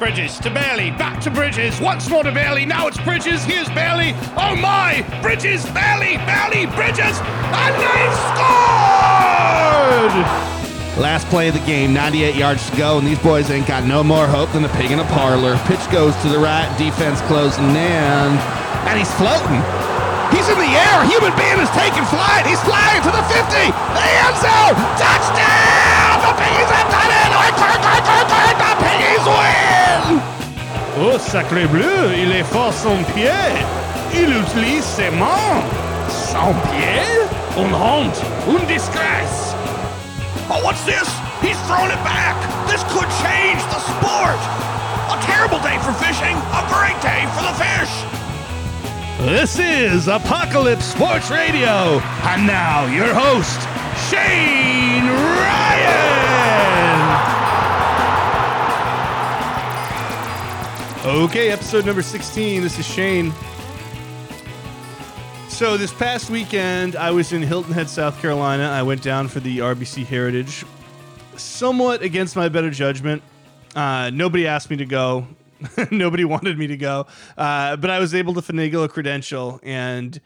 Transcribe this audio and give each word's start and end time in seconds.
Bridges 0.00 0.40
to 0.40 0.48
Bailey, 0.48 0.90
back 0.92 1.20
to 1.20 1.30
Bridges, 1.30 1.78
once 1.78 2.08
more 2.08 2.24
to 2.24 2.32
Bailey, 2.32 2.64
now 2.64 2.88
it's 2.88 2.96
Bridges, 3.04 3.44
here's 3.44 3.68
Bailey, 3.76 4.16
oh 4.32 4.56
my! 4.56 5.04
Bridges, 5.20 5.60
Bailey, 5.76 6.16
Bailey, 6.24 6.64
Bridges, 6.72 7.20
and 7.20 7.76
they've 7.76 8.16
scored! 8.32 8.56
Last 10.96 11.28
play 11.28 11.48
of 11.48 11.54
the 11.54 11.60
game, 11.68 11.92
98 11.92 12.34
yards 12.34 12.64
to 12.70 12.76
go, 12.78 12.96
and 12.96 13.06
these 13.06 13.18
boys 13.18 13.50
ain't 13.50 13.66
got 13.68 13.84
no 13.84 14.02
more 14.02 14.26
hope 14.26 14.50
than 14.52 14.64
a 14.64 14.72
pig 14.80 14.90
in 14.90 15.00
a 15.00 15.08
parlor. 15.12 15.60
Pitch 15.68 15.84
goes 15.92 16.16
to 16.24 16.30
the 16.30 16.38
right, 16.38 16.64
defense 16.78 17.20
closing 17.28 17.68
in, 17.68 17.76
and 18.88 18.96
he's 18.96 19.12
floating. 19.20 19.60
He's 20.32 20.48
in 20.48 20.56
the 20.56 20.72
air. 20.80 21.04
Human 21.12 21.36
being 21.36 21.60
is 21.60 21.68
taking 21.76 22.08
flight. 22.08 22.48
He's 22.48 22.62
flying 22.64 23.04
to 23.04 23.12
the 23.12 23.20
50, 23.28 23.36
the 23.36 24.06
end 24.24 24.36
zone. 24.40 24.80
Touchdown! 24.96 26.24
The 26.24 26.32
Piggies 26.40 26.72
have 26.72 26.88
done 26.88 26.96
it! 26.96 26.99
Oh, 31.02 31.16
sacré 31.16 31.66
bleu, 31.66 32.12
il 32.14 32.30
est 32.30 32.44
fort 32.44 32.74
son 32.74 33.02
pied. 33.14 33.30
Il 34.12 34.36
utilise 34.36 34.84
ses 34.84 35.08
mains. 35.08 35.64
Son 36.10 36.52
pied? 36.68 37.00
Une 37.56 37.74
honte, 37.74 38.20
une 38.46 38.66
disgrace. 38.66 39.54
Oh, 40.50 40.60
what's 40.62 40.84
this? 40.84 41.08
He's 41.40 41.56
thrown 41.66 41.90
it 41.90 42.04
back. 42.04 42.36
This 42.68 42.84
could 42.92 43.08
change 43.24 43.62
the 43.72 43.80
sport. 43.80 44.40
A 45.08 45.16
terrible 45.22 45.58
day 45.60 45.78
for 45.80 45.94
fishing, 45.94 46.36
a 46.36 46.68
great 46.68 47.00
day 47.00 47.24
for 47.32 47.44
the 47.48 47.54
fish. 47.56 47.92
This 49.20 49.58
is 49.58 50.06
Apocalypse 50.06 50.84
Sports 50.84 51.30
Radio. 51.30 52.00
And 52.28 52.46
now, 52.46 52.84
your 52.92 53.14
host, 53.14 53.58
Shane 54.10 55.06
Ryan. 55.08 56.29
Okay, 61.20 61.50
episode 61.50 61.84
number 61.84 62.00
16. 62.00 62.62
This 62.62 62.78
is 62.78 62.86
Shane. 62.86 63.30
So, 65.50 65.76
this 65.76 65.92
past 65.92 66.30
weekend, 66.30 66.96
I 66.96 67.10
was 67.10 67.34
in 67.34 67.42
Hilton 67.42 67.74
Head, 67.74 67.90
South 67.90 68.18
Carolina. 68.22 68.62
I 68.62 68.82
went 68.82 69.02
down 69.02 69.28
for 69.28 69.38
the 69.38 69.58
RBC 69.58 70.06
Heritage. 70.06 70.64
Somewhat 71.36 72.00
against 72.00 72.36
my 72.36 72.48
better 72.48 72.70
judgment. 72.70 73.22
Uh, 73.76 74.08
nobody 74.14 74.46
asked 74.46 74.70
me 74.70 74.78
to 74.78 74.86
go. 74.86 75.26
nobody 75.90 76.24
wanted 76.24 76.56
me 76.56 76.66
to 76.68 76.78
go. 76.78 77.06
Uh, 77.36 77.76
but 77.76 77.90
I 77.90 77.98
was 77.98 78.14
able 78.14 78.32
to 78.32 78.40
finagle 78.40 78.84
a 78.84 78.88
credential. 78.88 79.60
And, 79.62 80.18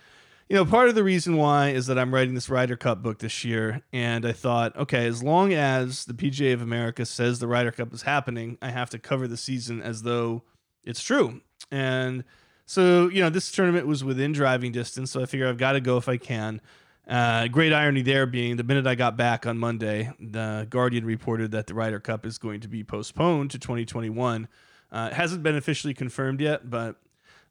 you 0.48 0.54
know, 0.54 0.64
part 0.64 0.88
of 0.88 0.94
the 0.94 1.02
reason 1.02 1.36
why 1.36 1.70
is 1.70 1.88
that 1.88 1.98
I'm 1.98 2.14
writing 2.14 2.36
this 2.36 2.48
Ryder 2.48 2.76
Cup 2.76 3.02
book 3.02 3.18
this 3.18 3.44
year. 3.44 3.82
And 3.92 4.24
I 4.24 4.30
thought, 4.30 4.76
okay, 4.76 5.08
as 5.08 5.24
long 5.24 5.52
as 5.52 6.04
the 6.04 6.14
PGA 6.14 6.54
of 6.54 6.62
America 6.62 7.04
says 7.04 7.40
the 7.40 7.48
Ryder 7.48 7.72
Cup 7.72 7.92
is 7.92 8.02
happening, 8.02 8.58
I 8.62 8.70
have 8.70 8.90
to 8.90 9.00
cover 9.00 9.26
the 9.26 9.36
season 9.36 9.82
as 9.82 10.02
though 10.02 10.44
it's 10.84 11.02
true. 11.02 11.40
And 11.70 12.24
so, 12.66 13.08
you 13.08 13.20
know, 13.20 13.30
this 13.30 13.50
tournament 13.50 13.86
was 13.86 14.04
within 14.04 14.32
driving 14.32 14.72
distance. 14.72 15.10
So 15.10 15.22
I 15.22 15.26
figure 15.26 15.48
I've 15.48 15.58
got 15.58 15.72
to 15.72 15.80
go 15.80 15.96
if 15.96 16.08
I 16.08 16.16
can. 16.16 16.60
Uh, 17.06 17.48
great 17.48 17.72
irony 17.72 18.00
there 18.00 18.24
being 18.24 18.56
the 18.56 18.64
minute 18.64 18.86
I 18.86 18.94
got 18.94 19.16
back 19.16 19.46
on 19.46 19.58
Monday, 19.58 20.10
the 20.18 20.66
Guardian 20.70 21.04
reported 21.04 21.50
that 21.50 21.66
the 21.66 21.74
Ryder 21.74 22.00
Cup 22.00 22.24
is 22.24 22.38
going 22.38 22.60
to 22.60 22.68
be 22.68 22.82
postponed 22.82 23.50
to 23.50 23.58
2021. 23.58 24.48
Uh, 24.90 25.08
it 25.10 25.14
hasn't 25.14 25.42
been 25.42 25.56
officially 25.56 25.92
confirmed 25.92 26.40
yet, 26.40 26.70
but 26.70 26.96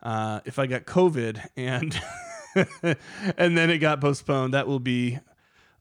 uh, 0.01 0.39
if 0.45 0.57
I 0.57 0.65
got 0.65 0.85
COVID 0.85 1.45
and 1.55 2.01
and 3.37 3.57
then 3.57 3.69
it 3.69 3.77
got 3.77 4.01
postponed, 4.01 4.55
that 4.55 4.67
will 4.67 4.79
be 4.79 5.19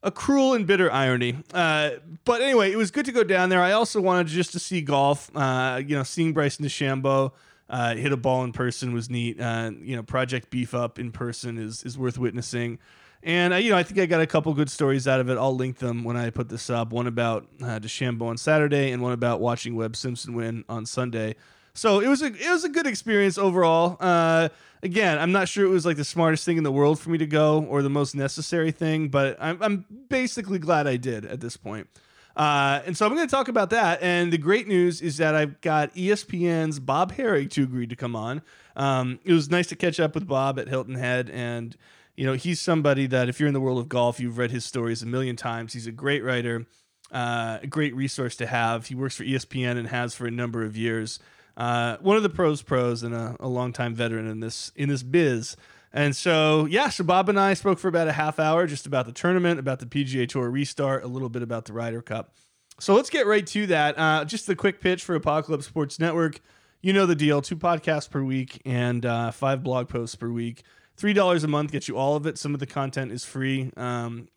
a 0.03 0.11
cruel 0.11 0.53
and 0.53 0.67
bitter 0.67 0.91
irony. 0.91 1.37
Uh, 1.53 1.91
but 2.25 2.41
anyway, 2.41 2.71
it 2.71 2.75
was 2.75 2.91
good 2.91 3.05
to 3.05 3.11
go 3.11 3.23
down 3.23 3.49
there. 3.49 3.61
I 3.61 3.71
also 3.71 3.99
wanted 4.01 4.27
just 4.27 4.51
to 4.51 4.59
see 4.59 4.81
golf. 4.81 5.31
Uh, 5.35 5.81
you 5.83 5.95
know, 5.95 6.03
seeing 6.03 6.33
Bryson 6.33 6.65
DeChambeau 6.65 7.31
uh, 7.69 7.95
hit 7.95 8.11
a 8.11 8.17
ball 8.17 8.43
in 8.43 8.51
person 8.51 8.93
was 8.93 9.09
neat. 9.09 9.39
Uh, 9.39 9.71
you 9.81 9.95
know, 9.95 10.03
Project 10.03 10.49
Beef 10.49 10.75
Up 10.75 10.99
in 10.99 11.11
person 11.11 11.57
is 11.57 11.83
is 11.83 11.97
worth 11.97 12.17
witnessing. 12.17 12.77
And 13.23 13.53
uh, 13.53 13.57
you 13.57 13.71
know, 13.71 13.77
I 13.77 13.83
think 13.83 13.99
I 13.99 14.05
got 14.05 14.21
a 14.21 14.27
couple 14.27 14.53
good 14.53 14.69
stories 14.69 15.07
out 15.07 15.21
of 15.21 15.29
it. 15.29 15.37
I'll 15.37 15.55
link 15.55 15.77
them 15.77 16.03
when 16.03 16.17
I 16.17 16.29
put 16.29 16.49
this 16.49 16.69
up. 16.69 16.91
One 16.91 17.07
about 17.07 17.47
uh, 17.61 17.79
DeChambeau 17.79 18.23
on 18.23 18.37
Saturday, 18.37 18.91
and 18.91 19.01
one 19.01 19.13
about 19.13 19.39
watching 19.39 19.75
Webb 19.75 19.95
Simpson 19.95 20.33
win 20.35 20.65
on 20.67 20.85
Sunday. 20.85 21.35
So 21.75 21.99
it 21.99 22.07
was 22.07 22.21
a 22.21 22.27
it 22.27 22.49
was 22.49 22.63
a 22.63 22.69
good 22.69 22.85
experience 22.85 23.37
overall. 23.37 23.97
Uh, 23.99 24.49
again, 24.83 25.17
I'm 25.17 25.31
not 25.31 25.47
sure 25.47 25.65
it 25.65 25.69
was 25.69 25.85
like 25.85 25.97
the 25.97 26.03
smartest 26.03 26.45
thing 26.45 26.57
in 26.57 26.63
the 26.63 26.71
world 26.71 26.99
for 26.99 27.09
me 27.09 27.17
to 27.17 27.25
go 27.25 27.63
or 27.63 27.81
the 27.81 27.89
most 27.89 28.15
necessary 28.15 28.71
thing, 28.71 29.09
but 29.09 29.37
I'm, 29.39 29.61
I'm 29.61 29.85
basically 30.09 30.59
glad 30.59 30.85
I 30.85 30.97
did 30.97 31.25
at 31.25 31.41
this 31.41 31.57
point. 31.57 31.87
Uh, 32.35 32.81
and 32.85 32.97
so 32.97 33.05
I'm 33.05 33.13
going 33.13 33.27
to 33.27 33.31
talk 33.31 33.47
about 33.47 33.69
that. 33.71 34.01
And 34.01 34.33
the 34.33 34.39
great 34.39 34.67
news 34.67 35.01
is 35.01 35.17
that 35.17 35.35
I've 35.35 35.61
got 35.61 35.93
ESPN's 35.93 36.79
Bob 36.79 37.13
Harig 37.13 37.51
to 37.51 37.63
agree 37.63 37.87
to 37.87 37.95
come 37.95 38.15
on. 38.15 38.41
Um, 38.75 39.19
it 39.23 39.33
was 39.33 39.49
nice 39.49 39.67
to 39.67 39.75
catch 39.75 39.99
up 39.99 40.15
with 40.15 40.27
Bob 40.27 40.59
at 40.59 40.67
Hilton 40.67 40.95
Head, 40.95 41.29
and 41.29 41.75
you 42.15 42.25
know 42.25 42.33
he's 42.33 42.59
somebody 42.61 43.07
that 43.07 43.29
if 43.29 43.39
you're 43.39 43.47
in 43.47 43.53
the 43.53 43.61
world 43.61 43.79
of 43.79 43.89
golf, 43.89 44.19
you've 44.19 44.37
read 44.37 44.51
his 44.51 44.65
stories 44.65 45.01
a 45.03 45.05
million 45.05 45.35
times. 45.35 45.73
He's 45.73 45.85
a 45.85 45.91
great 45.91 46.23
writer, 46.23 46.65
uh, 47.11 47.59
a 47.61 47.67
great 47.67 47.95
resource 47.95 48.35
to 48.37 48.47
have. 48.47 48.87
He 48.87 48.95
works 48.95 49.15
for 49.15 49.23
ESPN 49.23 49.77
and 49.77 49.87
has 49.87 50.15
for 50.15 50.25
a 50.25 50.31
number 50.31 50.63
of 50.63 50.75
years. 50.75 51.19
Uh, 51.55 51.97
one 51.97 52.17
of 52.17 52.23
the 52.23 52.29
pros 52.29 52.61
pros 52.61 53.03
and 53.03 53.13
a, 53.13 53.35
a 53.39 53.47
longtime 53.47 53.93
veteran 53.93 54.27
in 54.27 54.39
this 54.39 54.71
in 54.75 54.89
this 54.89 55.03
biz. 55.03 55.55
And 55.95 56.15
so, 56.15 56.65
yeah, 56.65 56.89
so 56.89 57.03
Bob 57.03 57.29
and 57.29 57.39
I 57.39 57.53
spoke 57.53 57.77
for 57.77 57.87
about 57.87 58.07
a 58.07 58.13
half 58.13 58.39
hour 58.39 58.65
just 58.65 58.87
about 58.87 59.05
the 59.05 59.11
tournament, 59.11 59.59
about 59.59 59.79
the 59.79 59.85
PGA 59.85 60.27
Tour 60.27 60.49
restart, 60.49 61.03
a 61.03 61.07
little 61.07 61.29
bit 61.29 61.43
about 61.43 61.65
the 61.65 61.73
Ryder 61.73 62.01
Cup. 62.01 62.33
So 62.79 62.95
let's 62.95 63.11
get 63.11 63.27
right 63.27 63.45
to 63.47 63.67
that. 63.67 63.99
Uh, 63.99 64.25
just 64.25 64.49
a 64.49 64.55
quick 64.55 64.81
pitch 64.81 65.03
for 65.03 65.13
Apocalypse 65.13 65.67
Sports 65.67 65.99
Network. 65.99 66.39
You 66.81 66.93
know 66.93 67.05
the 67.05 67.15
deal 67.15 67.41
two 67.41 67.55
podcasts 67.55 68.09
per 68.09 68.23
week 68.23 68.59
and 68.65 69.05
uh, 69.05 69.29
five 69.31 69.63
blog 69.63 69.87
posts 69.87 70.15
per 70.15 70.29
week. 70.29 70.63
$3 70.97 71.43
a 71.43 71.47
month 71.47 71.71
gets 71.71 71.87
you 71.87 71.95
all 71.95 72.15
of 72.15 72.25
it. 72.25 72.37
Some 72.37 72.53
of 72.53 72.59
the 72.59 72.65
content 72.65 73.11
is 73.11 73.23
free 73.23 73.71
um, 73.77 74.27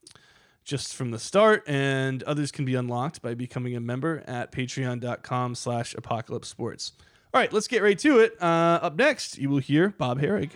just 0.67 0.95
from 0.97 1.13
the 1.13 1.19
start, 1.19 1.63
and 1.67 2.23
others 2.25 2.51
can 2.51 2.65
be 2.65 2.75
unlocked 2.75 3.23
by 3.23 3.35
becoming 3.35 3.77
a 3.77 3.81
member 3.81 4.23
at 4.27 4.51
patreon.com 4.51 5.55
slash 5.55 5.95
apocalypse 5.95 6.49
sports. 6.49 6.93
All 7.33 7.41
right, 7.41 7.53
let's 7.53 7.69
get 7.69 7.83
right 7.83 7.99
to 8.01 8.19
it. 8.19 8.37
Uh, 8.43 8.81
up 8.83 8.97
next, 8.97 9.39
you 9.39 9.49
will 9.49 9.59
hear 9.59 9.91
Bob 9.91 10.21
Harig. 10.21 10.51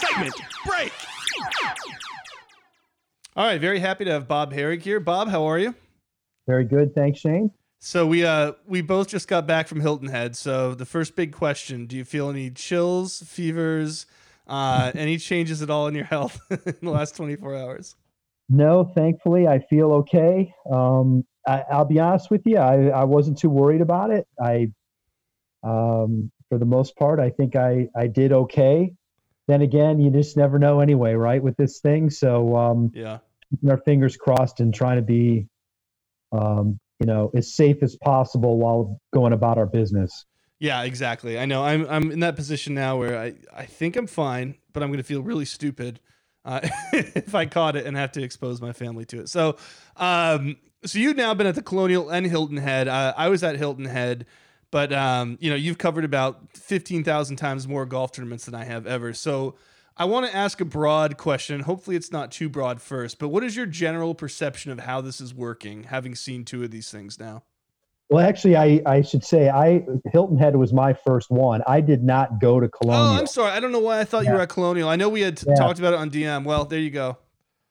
Segment 0.00 0.34
break. 0.66 0.92
All 3.36 3.46
right, 3.46 3.60
very 3.60 3.78
happy 3.78 4.04
to 4.06 4.10
have 4.10 4.26
Bob 4.26 4.52
Harig 4.52 4.82
here. 4.82 5.00
Bob, 5.00 5.28
how 5.28 5.44
are 5.44 5.58
you? 5.58 5.74
Very 6.46 6.64
good, 6.64 6.94
thanks, 6.94 7.20
Shane. 7.20 7.52
So 7.80 8.06
we 8.06 8.24
uh 8.24 8.52
we 8.66 8.80
both 8.80 9.06
just 9.06 9.28
got 9.28 9.46
back 9.46 9.68
from 9.68 9.80
Hilton 9.80 10.08
Head. 10.08 10.34
So 10.34 10.74
the 10.74 10.84
first 10.84 11.14
big 11.14 11.32
question: 11.32 11.86
Do 11.86 11.96
you 11.96 12.04
feel 12.04 12.28
any 12.28 12.50
chills, 12.50 13.22
fevers, 13.24 14.06
uh, 14.48 14.90
any 14.96 15.16
changes 15.18 15.62
at 15.62 15.70
all 15.70 15.86
in 15.86 15.94
your 15.94 16.04
health 16.04 16.40
in 16.50 16.74
the 16.82 16.90
last 16.90 17.14
twenty 17.14 17.36
four 17.36 17.54
hours? 17.54 17.94
No, 18.48 18.84
thankfully, 18.84 19.46
I 19.46 19.58
feel 19.58 19.92
okay. 19.92 20.54
Um, 20.70 21.24
I, 21.46 21.64
will 21.70 21.84
be 21.84 21.98
honest 21.98 22.30
with 22.30 22.42
you, 22.46 22.58
I, 22.58 22.86
I 22.88 23.04
wasn't 23.04 23.38
too 23.38 23.50
worried 23.50 23.80
about 23.80 24.10
it. 24.10 24.26
I, 24.42 24.70
um, 25.62 26.30
for 26.48 26.58
the 26.58 26.64
most 26.64 26.96
part, 26.96 27.20
I 27.20 27.30
think 27.30 27.56
I 27.56 27.88
I 27.94 28.06
did 28.06 28.32
okay. 28.32 28.94
Then 29.48 29.62
again, 29.62 29.98
you 29.98 30.10
just 30.10 30.36
never 30.36 30.58
know 30.58 30.80
anyway, 30.80 31.14
right? 31.14 31.42
With 31.42 31.56
this 31.56 31.80
thing, 31.80 32.10
so 32.10 32.56
um, 32.56 32.90
yeah, 32.94 33.18
keeping 33.50 33.70
our 33.70 33.78
fingers 33.78 34.16
crossed 34.16 34.60
and 34.60 34.72
trying 34.72 34.96
to 34.96 35.02
be, 35.02 35.46
um, 36.32 36.78
you 37.00 37.06
know, 37.06 37.30
as 37.34 37.54
safe 37.54 37.82
as 37.82 37.96
possible 37.96 38.58
while 38.58 39.00
going 39.12 39.32
about 39.32 39.58
our 39.58 39.66
business. 39.66 40.24
Yeah, 40.58 40.82
exactly. 40.82 41.38
I 41.38 41.44
know. 41.44 41.64
I'm 41.64 41.86
I'm 41.88 42.10
in 42.10 42.20
that 42.20 42.34
position 42.34 42.74
now 42.74 42.96
where 42.98 43.18
I 43.18 43.34
I 43.54 43.66
think 43.66 43.96
I'm 43.96 44.06
fine, 44.06 44.54
but 44.72 44.82
I'm 44.82 44.88
going 44.88 44.98
to 44.98 45.04
feel 45.04 45.22
really 45.22 45.44
stupid 45.44 46.00
uh, 46.48 46.60
if 46.92 47.34
I 47.34 47.44
caught 47.46 47.76
it 47.76 47.86
and 47.86 47.96
have 47.96 48.12
to 48.12 48.22
expose 48.22 48.60
my 48.60 48.72
family 48.72 49.04
to 49.06 49.20
it. 49.20 49.28
So, 49.28 49.56
um, 49.96 50.56
so 50.84 50.98
you've 50.98 51.16
now 51.16 51.34
been 51.34 51.46
at 51.46 51.54
the 51.54 51.62
Colonial 51.62 52.08
and 52.08 52.26
Hilton 52.26 52.56
Head. 52.56 52.88
Uh, 52.88 53.12
I 53.16 53.28
was 53.28 53.44
at 53.44 53.56
Hilton 53.56 53.84
Head, 53.84 54.24
but 54.70 54.92
um, 54.92 55.36
you 55.40 55.50
know 55.50 55.56
you've 55.56 55.78
covered 55.78 56.04
about 56.04 56.56
fifteen 56.56 57.04
thousand 57.04 57.36
times 57.36 57.68
more 57.68 57.84
golf 57.84 58.12
tournaments 58.12 58.46
than 58.46 58.54
I 58.54 58.64
have 58.64 58.86
ever. 58.86 59.12
So. 59.12 59.54
I 60.00 60.04
want 60.04 60.26
to 60.26 60.36
ask 60.36 60.60
a 60.60 60.64
broad 60.64 61.16
question. 61.16 61.58
Hopefully, 61.58 61.96
it's 61.96 62.12
not 62.12 62.30
too 62.30 62.48
broad 62.48 62.80
first, 62.80 63.18
but 63.18 63.30
what 63.30 63.42
is 63.42 63.56
your 63.56 63.66
general 63.66 64.14
perception 64.14 64.70
of 64.70 64.78
how 64.78 65.00
this 65.00 65.20
is 65.20 65.34
working, 65.34 65.82
having 65.82 66.14
seen 66.14 66.44
two 66.44 66.62
of 66.62 66.70
these 66.70 66.88
things 66.88 67.18
now? 67.18 67.42
Well, 68.10 68.26
actually, 68.26 68.56
I, 68.56 68.80
I 68.86 69.02
should 69.02 69.22
say 69.22 69.50
I 69.50 69.84
Hilton 70.12 70.38
Head 70.38 70.56
was 70.56 70.72
my 70.72 70.94
first 70.94 71.30
one. 71.30 71.62
I 71.66 71.82
did 71.82 72.02
not 72.02 72.40
go 72.40 72.58
to 72.58 72.68
Colonial. 72.68 73.04
Oh, 73.04 73.18
I'm 73.18 73.26
sorry. 73.26 73.52
I 73.52 73.60
don't 73.60 73.70
know 73.70 73.80
why 73.80 74.00
I 74.00 74.04
thought 74.04 74.24
yeah. 74.24 74.30
you 74.30 74.36
were 74.36 74.42
at 74.42 74.48
Colonial. 74.48 74.88
I 74.88 74.96
know 74.96 75.10
we 75.10 75.20
had 75.20 75.42
yeah. 75.46 75.54
talked 75.56 75.78
about 75.78 75.92
it 75.92 75.98
on 75.98 76.10
DM. 76.10 76.44
Well, 76.44 76.64
there 76.64 76.78
you 76.78 76.90
go. 76.90 77.18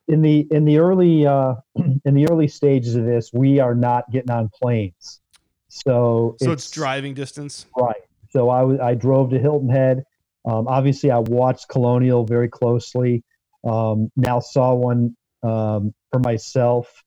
In 0.08 0.22
the 0.22 0.48
in 0.52 0.66
the 0.66 0.78
early 0.78 1.26
uh, 1.26 1.56
in 2.06 2.14
the 2.14 2.30
early 2.30 2.48
stages 2.48 2.96
of 2.96 3.06
this, 3.06 3.32
we 3.34 3.60
are 3.60 3.74
not 3.74 4.12
getting 4.12 4.30
on 4.30 4.50
planes. 4.50 5.22
So 5.70 6.36
so 6.40 6.52
it's, 6.52 6.66
it's 6.66 6.72
driving 6.72 7.16
distance, 7.16 7.66
right? 7.76 7.96
So 8.30 8.50
I 8.50 8.62
was 8.62 8.80
I 8.80 8.94
drove 8.94 9.32
to 9.32 9.40
Hilton 9.40 9.70
Head. 9.70 10.04
Um, 10.46 10.68
obviously, 10.68 11.10
I 11.10 11.18
watched 11.18 11.68
Colonial 11.68 12.26
very 12.26 12.48
closely. 12.48 13.24
Um, 13.64 14.12
now 14.16 14.40
saw 14.40 14.76
one 14.76 15.18
um, 15.42 15.96
for 16.12 16.20
myself 16.20 17.04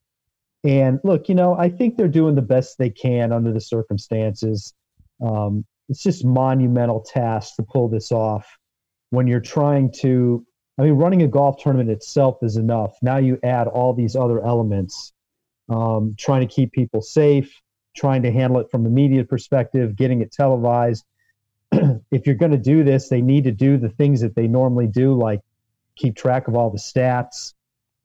and 0.64 1.00
look, 1.04 1.28
you 1.28 1.34
know, 1.34 1.56
I 1.56 1.68
think 1.70 1.96
they're 1.96 2.08
doing 2.08 2.34
the 2.34 2.42
best 2.42 2.76
they 2.78 2.90
can 2.90 3.32
under 3.32 3.52
the 3.52 3.60
circumstances. 3.60 4.74
um, 5.22 5.64
it's 5.88 6.02
just 6.04 6.24
monumental 6.24 7.00
task 7.00 7.56
to 7.56 7.64
pull 7.64 7.88
this 7.88 8.12
off 8.12 8.46
when 9.10 9.26
you're 9.26 9.40
trying 9.40 9.90
to. 10.00 10.46
I 10.78 10.84
mean, 10.84 10.92
running 10.92 11.22
a 11.22 11.28
golf 11.28 11.60
tournament 11.60 11.90
itself 11.90 12.38
is 12.42 12.56
enough. 12.56 12.96
Now 13.02 13.18
you 13.18 13.38
add 13.42 13.66
all 13.66 13.92
these 13.92 14.16
other 14.16 14.42
elements, 14.42 15.12
um, 15.68 16.14
trying 16.16 16.46
to 16.46 16.54
keep 16.54 16.72
people 16.72 17.02
safe, 17.02 17.60
trying 17.94 18.22
to 18.22 18.30
handle 18.30 18.60
it 18.60 18.70
from 18.70 18.84
the 18.84 18.88
media 18.88 19.24
perspective, 19.24 19.96
getting 19.96 20.22
it 20.22 20.32
televised. 20.32 21.04
if 21.72 22.24
you're 22.24 22.36
going 22.36 22.52
to 22.52 22.56
do 22.56 22.82
this, 22.82 23.08
they 23.08 23.20
need 23.20 23.44
to 23.44 23.50
do 23.50 23.76
the 23.76 23.90
things 23.90 24.20
that 24.22 24.34
they 24.36 24.46
normally 24.46 24.86
do, 24.86 25.12
like 25.12 25.40
keep 25.96 26.16
track 26.16 26.48
of 26.48 26.54
all 26.54 26.70
the 26.70 26.78
stats, 26.78 27.52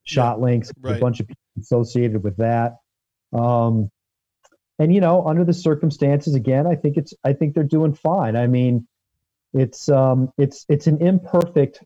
shot 0.03 0.39
yeah, 0.39 0.43
links, 0.43 0.71
right. 0.81 0.97
a 0.97 0.99
bunch 0.99 1.19
of 1.19 1.27
people 1.27 1.44
associated 1.59 2.23
with 2.23 2.37
that. 2.37 2.77
Um, 3.33 3.89
and 4.79 4.93
you 4.93 5.01
know, 5.01 5.25
under 5.25 5.45
the 5.45 5.53
circumstances, 5.53 6.35
again, 6.35 6.67
I 6.67 6.75
think 6.75 6.97
it's 6.97 7.13
I 7.23 7.33
think 7.33 7.53
they're 7.53 7.63
doing 7.63 7.93
fine. 7.93 8.35
I 8.35 8.47
mean, 8.47 8.87
it's 9.53 9.89
um, 9.89 10.31
it's 10.37 10.65
it's 10.67 10.87
an 10.87 11.01
imperfect 11.01 11.83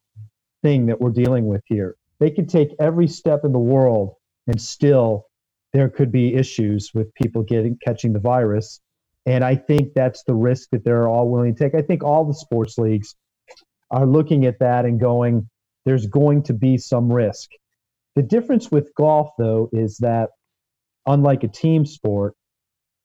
thing 0.64 0.88
that 0.88 1.00
we're 1.00 1.12
dealing 1.12 1.46
with 1.48 1.62
here. 1.66 1.96
They 2.20 2.32
could 2.32 2.50
take 2.50 2.70
every 2.80 3.08
step 3.08 3.46
in 3.46 3.54
the 3.54 3.60
world, 3.60 4.16
and 4.48 4.60
still 4.60 5.26
there 5.74 5.90
could 5.90 6.12
be 6.12 6.34
issues 6.34 6.92
with 6.94 7.14
people 7.14 7.44
getting 7.44 7.78
catching 7.84 8.14
the 8.14 8.20
virus. 8.20 8.80
And 9.26 9.44
I 9.44 9.56
think 9.56 9.94
that's 9.94 10.24
the 10.24 10.34
risk 10.34 10.70
that 10.72 10.84
they're 10.84 11.08
all 11.08 11.30
willing 11.30 11.56
to 11.56 11.64
take. 11.64 11.76
I 11.76 11.84
think 11.84 12.04
all 12.04 12.26
the 12.26 12.34
sports 12.34 12.78
leagues 12.78 13.16
are 13.92 14.06
looking 14.06 14.46
at 14.46 14.60
that 14.60 14.86
and 14.86 15.00
going, 15.00 15.48
there's 15.86 16.08
going 16.08 16.44
to 16.44 16.54
be 16.54 16.78
some 16.78 17.12
risk. 17.12 17.52
The 18.20 18.24
difference 18.24 18.70
with 18.70 18.94
golf, 18.96 19.30
though, 19.38 19.70
is 19.72 19.96
that 20.00 20.32
unlike 21.06 21.46
a 21.46 21.48
team 21.48 21.86
sport, 21.86 22.36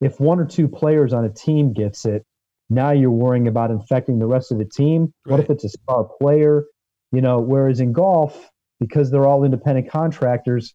if 0.01 0.19
one 0.19 0.41
or 0.41 0.45
two 0.45 0.67
players 0.67 1.13
on 1.13 1.25
a 1.25 1.29
team 1.29 1.73
gets 1.73 2.05
it, 2.05 2.25
now 2.69 2.91
you're 2.91 3.13
worrying 3.13 3.47
about 3.47 3.71
infecting 3.71 4.19
the 4.19 4.27
rest 4.27 4.51
of 4.51 4.59
the 4.59 4.65
team. 4.65 5.15
Right. 5.25 5.31
What 5.31 5.39
if 5.39 5.51
it's 5.51 5.63
a 5.63 5.69
star 5.69 6.09
player? 6.21 6.65
You 7.13 7.21
know, 7.21 7.39
whereas 7.39 7.79
in 7.79 7.93
golf, 7.93 8.51
because 8.81 9.13
they're 9.13 9.25
all 9.25 9.45
independent 9.45 9.89
contractors, 9.89 10.75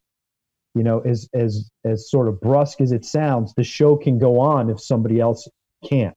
you 0.74 0.84
know, 0.84 1.02
as 1.02 1.28
as 1.34 1.70
as 1.84 2.10
sort 2.10 2.30
of 2.30 2.40
brusque 2.40 2.80
as 2.80 2.94
it 2.94 3.04
sounds, 3.04 3.54
the 3.56 3.66
show 3.66 3.98
can 3.98 4.20
go 4.20 4.40
on 4.40 4.70
if 4.70 4.80
somebody 4.80 5.20
else 5.20 5.50
can't. 5.84 6.16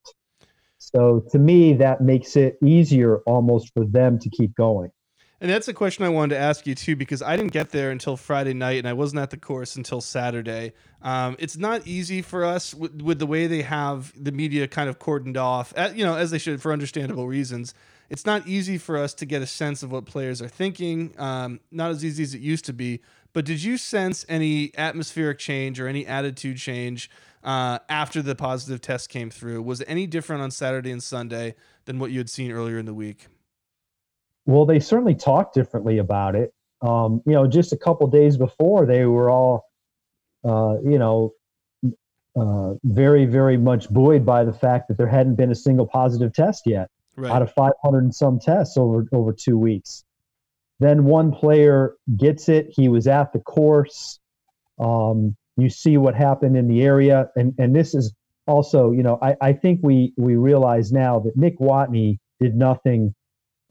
So 0.79 1.25
to 1.33 1.41
me, 1.41 1.73
that 1.75 2.01
makes 2.01 2.37
it 2.37 2.57
easier 2.65 3.17
almost 3.27 3.73
for 3.75 3.85
them 3.85 4.21
to 4.21 4.31
keep 4.31 4.55
going. 4.55 4.93
And 5.43 5.51
that's 5.51 5.67
a 5.67 5.75
question 5.75 6.05
I 6.05 6.09
wanted 6.09 6.37
to 6.37 6.41
ask 6.41 6.69
you 6.69 6.77
too, 6.77 6.95
because 6.95 7.21
I 7.21 7.37
didn't 7.37 7.51
get 7.51 7.71
there 7.71 7.91
until 7.91 8.17
Friday 8.17 8.55
night, 8.55 8.79
and 8.79 8.87
I 8.87 8.93
wasn't 8.93 9.23
at 9.23 9.31
the 9.31 9.37
course 9.37 9.75
until 9.75 10.01
Saturday. 10.01 10.73
Um, 11.03 11.35
it's 11.41 11.57
not 11.57 11.85
easy 11.85 12.23
for 12.23 12.45
us 12.45 12.73
with, 12.73 13.03
with, 13.03 13.19
the 13.19 13.27
way 13.27 13.49
they 13.49 13.63
have 13.63 14.13
the 14.17 14.31
media 14.31 14.69
kind 14.69 14.89
of 14.89 15.01
cordoned 15.01 15.37
off, 15.37 15.73
at, 15.77 15.97
you 15.97 16.05
know, 16.05 16.15
as 16.15 16.31
they 16.31 16.39
should 16.39 16.63
for 16.63 16.73
understandable 16.73 17.27
reasons. 17.27 17.75
It's 18.09 18.25
not 18.25 18.47
easy 18.47 18.79
for 18.79 18.97
us 18.97 19.15
to 19.15 19.27
get 19.27 19.43
a 19.43 19.47
sense 19.49 19.83
of 19.83 19.91
what 19.91 20.07
players 20.07 20.41
are 20.41 20.49
thinking. 20.49 21.13
Um, 21.19 21.59
not 21.73 21.91
as 21.91 22.05
easy 22.05 22.23
as 22.23 22.35
it 22.37 22.41
used 22.41 22.65
to 22.67 22.73
be. 22.73 23.01
But 23.33 23.45
did 23.45 23.65
you 23.65 23.79
sense 23.79 24.25
any 24.29 24.71
atmospheric 24.79 25.41
change 25.41 25.81
or 25.81 25.89
any 25.89 26.07
attitude 26.07 26.59
change 26.59 27.11
uh, 27.43 27.81
after 27.89 28.23
the 28.23 28.37
positive 28.37 28.81
test 28.81 29.09
came 29.09 29.29
through? 29.29 29.63
Was 29.63 29.81
it 29.81 29.87
any 29.89 30.07
different 30.07 30.41
on 30.41 30.53
Saturday 30.53 30.93
and 30.93 31.03
Sunday 31.03 31.57
than 31.87 31.99
what 31.99 32.13
you 32.13 32.19
had 32.19 32.31
seen 32.31 32.53
earlier 32.53 32.79
in 32.79 32.87
the 32.87 32.95
week? 32.95 33.27
Well, 34.47 34.67
they 34.67 34.81
certainly 34.81 35.15
talked 35.15 35.55
differently 35.55 35.99
about 35.99 36.35
it. 36.35 36.53
Um, 36.81 37.23
you 37.27 37.33
know, 37.33 37.47
just 37.47 37.73
a 37.73 37.77
couple 37.77 38.07
days 38.09 38.37
before, 38.37 38.87
they 38.87 39.05
were 39.05 39.31
all, 39.31 39.67
uh, 40.45 40.77
you 40.85 40.99
know, 40.99 41.33
uh, 42.35 42.75
very, 42.83 43.25
very 43.27 43.57
much 43.57 43.89
buoyed 43.89 44.27
by 44.27 44.45
the 44.45 44.53
fact 44.53 44.89
that 44.89 44.99
there 44.99 45.07
hadn't 45.07 45.37
been 45.37 45.51
a 45.51 45.55
single 45.55 45.87
positive 45.87 46.33
test 46.33 46.63
yet 46.67 46.91
right. 47.17 47.31
out 47.31 47.43
of 47.43 47.53
500 47.53 47.99
and 47.99 48.15
some 48.15 48.39
tests 48.39 48.77
over 48.77 49.07
over 49.13 49.33
two 49.33 49.59
weeks. 49.59 50.05
Then 50.81 51.05
one 51.05 51.33
player 51.33 51.95
gets 52.17 52.49
it. 52.49 52.69
He 52.71 52.89
was 52.89 53.07
at 53.07 53.33
the 53.33 53.39
course. 53.39 54.19
Um, 54.79 55.37
you 55.57 55.69
see 55.69 55.97
what 55.99 56.15
happened 56.15 56.57
in 56.57 56.67
the 56.67 56.83
area, 56.83 57.31
and 57.37 57.55
and 57.59 57.77
this 57.77 57.95
is 57.95 58.15
also, 58.47 58.91
you 58.91 59.03
know, 59.03 59.19
I, 59.23 59.37
I 59.41 59.53
think 59.53 59.81
we 59.83 60.13
we 60.17 60.37
realize 60.37 60.91
now 60.91 61.21
that 61.21 61.37
Nick 61.37 61.59
Watney 61.59 62.19
did 62.41 62.57
nothing 62.57 63.15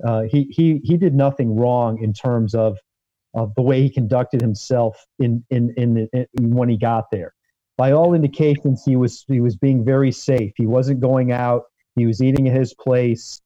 uh, 0.06 0.24
he 0.30 0.44
he 0.52 0.82
he 0.84 0.98
did 0.98 1.14
nothing 1.14 1.56
wrong 1.56 2.02
in 2.02 2.14
terms 2.14 2.56
of 2.56 2.78
of 3.34 3.54
the 3.56 3.62
way 3.62 3.82
he 3.82 3.90
conducted 3.90 4.42
himself 4.42 5.06
in 5.20 5.44
in 5.50 5.74
in, 5.78 6.08
in, 6.14 6.28
when 6.56 6.70
he 6.70 6.78
got 6.78 7.06
there. 7.12 7.34
By 7.78 7.92
all 7.92 8.14
indications, 8.14 8.84
he 8.86 8.96
was 8.96 9.26
he 9.28 9.40
was 9.40 9.56
being 9.56 9.84
very 9.86 10.12
safe. 10.12 10.54
He 10.56 10.66
wasn't 10.66 11.00
going 11.00 11.32
out. 11.32 11.64
He 11.96 12.06
was 12.06 12.22
eating 12.22 12.48
at 12.48 12.56
his 12.56 12.74
place, 12.74 13.42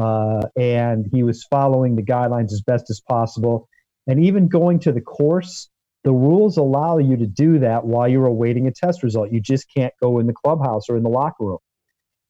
uh, 0.00 0.42
and 0.56 1.06
he 1.12 1.22
was 1.22 1.44
following 1.44 1.96
the 1.96 2.02
guidelines 2.02 2.52
as 2.52 2.60
best 2.62 2.90
as 2.90 3.00
possible. 3.00 3.68
And 4.06 4.24
even 4.24 4.48
going 4.48 4.78
to 4.80 4.92
the 4.92 5.00
course, 5.00 5.68
the 6.04 6.12
rules 6.12 6.56
allow 6.56 6.98
you 6.98 7.16
to 7.16 7.26
do 7.26 7.58
that 7.58 7.84
while 7.84 8.08
you're 8.08 8.26
awaiting 8.26 8.66
a 8.66 8.72
test 8.72 9.02
result. 9.02 9.32
You 9.32 9.40
just 9.40 9.66
can't 9.74 9.92
go 10.00 10.18
in 10.18 10.26
the 10.26 10.32
clubhouse 10.32 10.88
or 10.88 10.96
in 10.96 11.02
the 11.02 11.10
locker 11.10 11.44
room. 11.44 11.58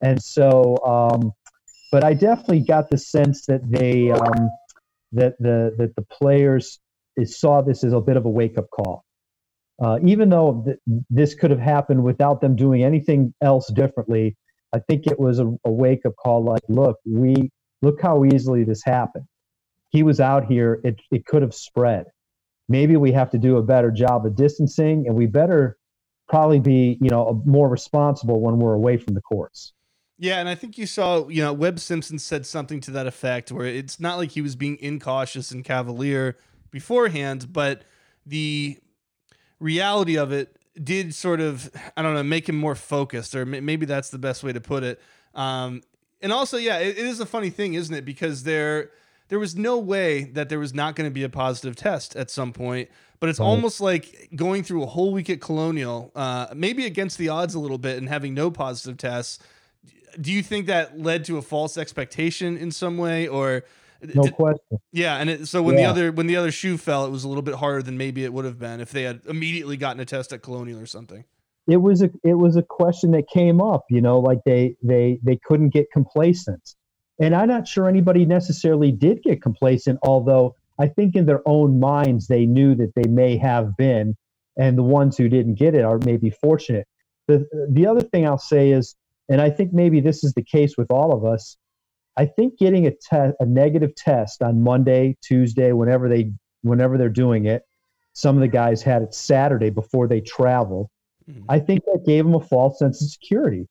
And 0.01 0.23
so, 0.23 0.77
um, 0.85 1.33
but 1.91 2.05
I 2.05 2.15
definitely 2.15 2.61
got 2.61 2.91
the 2.91 2.99
sense 2.99 3.47
that 3.47 3.61
they 3.69 4.11
um, 4.11 4.51
that 5.13 5.35
the 5.39 5.75
that 5.79 5.95
the 5.97 6.03
players 6.03 6.79
saw 7.25 7.63
this 7.63 7.83
as 7.85 7.93
a 7.93 8.01
bit 8.01 8.17
of 8.17 8.25
a 8.25 8.31
wake 8.31 8.59
up 8.59 8.67
call. 8.71 9.05
Uh, 9.83 9.99
even 10.05 10.29
though 10.29 10.63
th- 10.65 10.79
this 11.09 11.35
could 11.35 11.51
have 11.51 11.61
happened 11.61 12.03
without 12.03 12.41
them 12.41 12.57
doing 12.57 12.83
anything 12.83 13.33
else 13.41 13.71
differently, 13.73 14.37
I 14.75 14.81
think 14.81 15.07
it 15.07 15.19
was 15.19 15.39
a, 15.39 15.47
a 15.65 15.71
wake 15.71 16.05
up 16.05 16.15
call. 16.17 16.45
Like, 16.45 16.63
look, 16.69 16.97
we 17.07 17.51
look 17.81 18.01
how 18.03 18.25
easily 18.25 18.65
this 18.65 18.83
happened. 18.85 19.25
He 19.91 20.03
was 20.03 20.21
out 20.21 20.47
here; 20.47 20.81
it 20.85 21.01
it 21.11 21.25
could 21.27 21.43
have 21.43 21.55
spread. 21.55 22.07
Maybe 22.69 22.97
we 22.97 23.13
have 23.13 23.31
to 23.31 23.39
do 23.39 23.57
a 23.57 23.63
better 23.63 23.91
job 23.91 24.27
of 24.27 24.37
distancing, 24.37 25.07
and 25.07 25.17
we 25.17 25.27
better 25.27 25.79
probably 26.29 26.61
be, 26.61 26.99
you 27.01 27.09
know, 27.09 27.43
more 27.47 27.69
responsible 27.71 28.41
when 28.41 28.59
we're 28.59 28.75
away 28.75 28.99
from 28.99 29.15
the 29.15 29.23
courts. 29.23 29.73
Yeah, 30.19 30.41
and 30.41 30.49
I 30.49 30.57
think 30.57 30.77
you 30.77 30.87
saw, 30.87 31.29
you 31.29 31.43
know, 31.43 31.53
Webb 31.53 31.79
Simpson 31.79 32.19
said 32.19 32.45
something 32.45 32.81
to 32.81 32.91
that 32.91 33.07
effect 33.07 33.53
where 33.53 33.67
it's 33.67 34.01
not 34.01 34.19
like 34.19 34.33
he 34.33 34.43
was 34.43 34.57
being 34.57 34.77
incautious 34.81 35.53
and 35.53 35.65
cavalier 35.65 36.37
beforehand, 36.73 37.53
but 37.53 37.85
the 38.27 38.79
reality 39.61 40.19
of 40.19 40.33
it 40.33 40.57
did 40.83 41.15
sort 41.15 41.41
of, 41.41 41.71
I 41.97 42.03
don't 42.03 42.15
know, 42.15 42.25
make 42.25 42.49
him 42.49 42.57
more 42.57 42.75
focused, 42.75 43.37
or 43.37 43.47
maybe 43.47 43.87
that's 43.87 44.11
the 44.11 44.19
best 44.19 44.43
way 44.43 44.53
to 44.53 44.61
put 44.61 44.83
it. 44.83 45.01
Um, 45.35 45.83
and 46.21 46.33
also, 46.33 46.57
yeah, 46.57 46.79
it, 46.79 46.99
it 46.99 47.07
is 47.07 47.21
a 47.21 47.27
funny 47.27 47.51
thing, 47.51 47.75
isn't 47.75 47.95
it? 47.95 48.05
Because 48.05 48.43
there, 48.43 48.91
there 49.29 49.39
was 49.39 49.55
no 49.55 49.79
way 49.79 50.25
that 50.25 50.49
there 50.49 50.59
was 50.59 50.75
not 50.75 50.97
going 50.97 51.09
to 51.09 51.15
be 51.15 51.23
a 51.23 51.29
positive 51.29 51.77
test 51.77 52.17
at 52.17 52.29
some 52.29 52.53
point. 52.53 52.89
But 53.21 53.29
it's 53.29 53.41
oh. 53.41 53.45
almost 53.45 53.81
like 53.81 54.31
going 54.35 54.65
through 54.65 54.83
a 54.83 54.87
whole 54.87 55.13
week 55.13 55.31
at 55.31 55.41
Colonial, 55.41 56.11
uh, 56.15 56.49
maybe 56.55 56.87
against 56.87 57.19
the 57.19 57.29
odds 57.29 57.55
a 57.55 57.61
little 57.61 57.79
bit, 57.79 57.99
and 57.99 58.09
having 58.09 58.35
no 58.35 58.51
positive 58.51 58.97
tests 58.97 59.39
do 60.21 60.33
you 60.33 60.43
think 60.43 60.67
that 60.67 60.99
led 60.99 61.25
to 61.27 61.39
a 61.39 61.43
false 61.43 61.77
expectation 61.77 62.57
in 62.57 62.71
some 62.71 62.99
way 62.99 63.29
or 63.29 63.65
no 64.15 64.23
did, 64.23 64.35
question. 64.35 64.79
Yeah 64.93 65.17
and 65.17 65.31
it, 65.31 65.49
so 65.49 65.63
when 65.63 65.77
yeah. 65.77 65.85
the 65.85 65.91
other 65.91 66.13
when 66.13 66.27
the 66.27 66.37
other 66.37 66.51
shoe 66.51 66.77
fell 66.77 67.05
it 67.05 67.11
was 67.11 67.25
a 67.25 67.29
little 67.29 67.43
bit 67.43 67.55
harder 67.55 67.83
than 67.83 67.99
maybe 67.99 68.25
it 68.25 68.33
would 68.33 68.45
have 68.45 68.59
been 68.59 68.81
if 68.81 68.91
they 68.91 69.03
had 69.03 69.21
immediately 69.27 69.77
gotten 69.77 70.01
a 70.01 70.05
test 70.05 70.33
at 70.33 70.43
colonial 70.43 70.81
or 70.81 70.87
something. 70.87 71.25
It 71.67 71.79
was 71.79 72.03
a 72.03 72.11
it 72.25 72.35
was 72.35 72.57
a 72.57 72.63
question 72.63 73.11
that 73.13 73.29
came 73.29 73.61
up 73.61 73.85
you 73.91 74.01
know 74.01 74.19
like 74.21 74.39
they 74.45 74.77
they 74.83 75.19
they 75.23 75.39
couldn't 75.45 75.71
get 75.71 75.91
complacent. 75.93 76.75
And 77.21 77.35
i'm 77.35 77.49
not 77.49 77.67
sure 77.67 77.89
anybody 77.89 78.25
necessarily 78.25 78.93
did 78.93 79.23
get 79.23 79.43
complacent 79.43 79.99
although 80.03 80.55
i 80.79 80.87
think 80.87 81.17
in 81.17 81.27
their 81.27 81.43
own 81.47 81.81
minds 81.81 82.29
they 82.29 82.47
knew 82.47 82.77
that 82.77 82.93
they 82.95 83.09
may 83.09 83.37
have 83.37 83.77
been 83.77 84.17
and 84.57 84.77
the 84.77 84.83
ones 84.83 85.17
who 85.17 85.29
didn't 85.29 85.55
get 85.55 85.75
it 85.75 85.85
are 85.85 85.99
maybe 86.05 86.31
fortunate. 86.31 86.87
The 87.27 87.47
the 87.71 87.87
other 87.87 88.01
thing 88.01 88.27
i'll 88.27 88.39
say 88.39 88.71
is 88.71 88.95
and 89.29 89.41
I 89.41 89.51
think 89.51 89.73
maybe 89.73 90.01
this 90.01 90.25
is 90.25 90.33
the 90.35 90.43
case 90.43 90.77
with 90.77 90.91
all 90.91 91.13
of 91.13 91.25
us. 91.25 91.57
I 92.17 92.27
think 92.27 92.59
getting 92.59 92.87
a 92.87 92.91
test, 92.91 93.37
a 93.41 93.47
negative 93.47 93.95
test 93.95 94.43
on 94.43 94.63
Monday, 94.63 95.17
Tuesday, 95.23 95.73
whenever 95.73 96.09
they 96.09 96.33
whenever 96.63 96.99
they're 96.99 97.09
doing 97.09 97.47
it. 97.47 97.63
Some 98.13 98.37
of 98.37 98.41
the 98.41 98.49
guys 98.49 98.83
had 98.83 99.03
it 99.03 99.15
Saturday 99.15 99.71
before 99.71 100.09
they 100.09 100.21
traveled. 100.21 100.89
Mm-hmm. 101.31 101.45
I 101.49 101.61
think 101.61 101.85
that 101.85 102.05
gave 102.05 102.25
them 102.25 102.35
a 102.35 102.41
false 102.41 102.79
sense 102.79 103.01
of 103.03 103.11
security. 103.11 103.69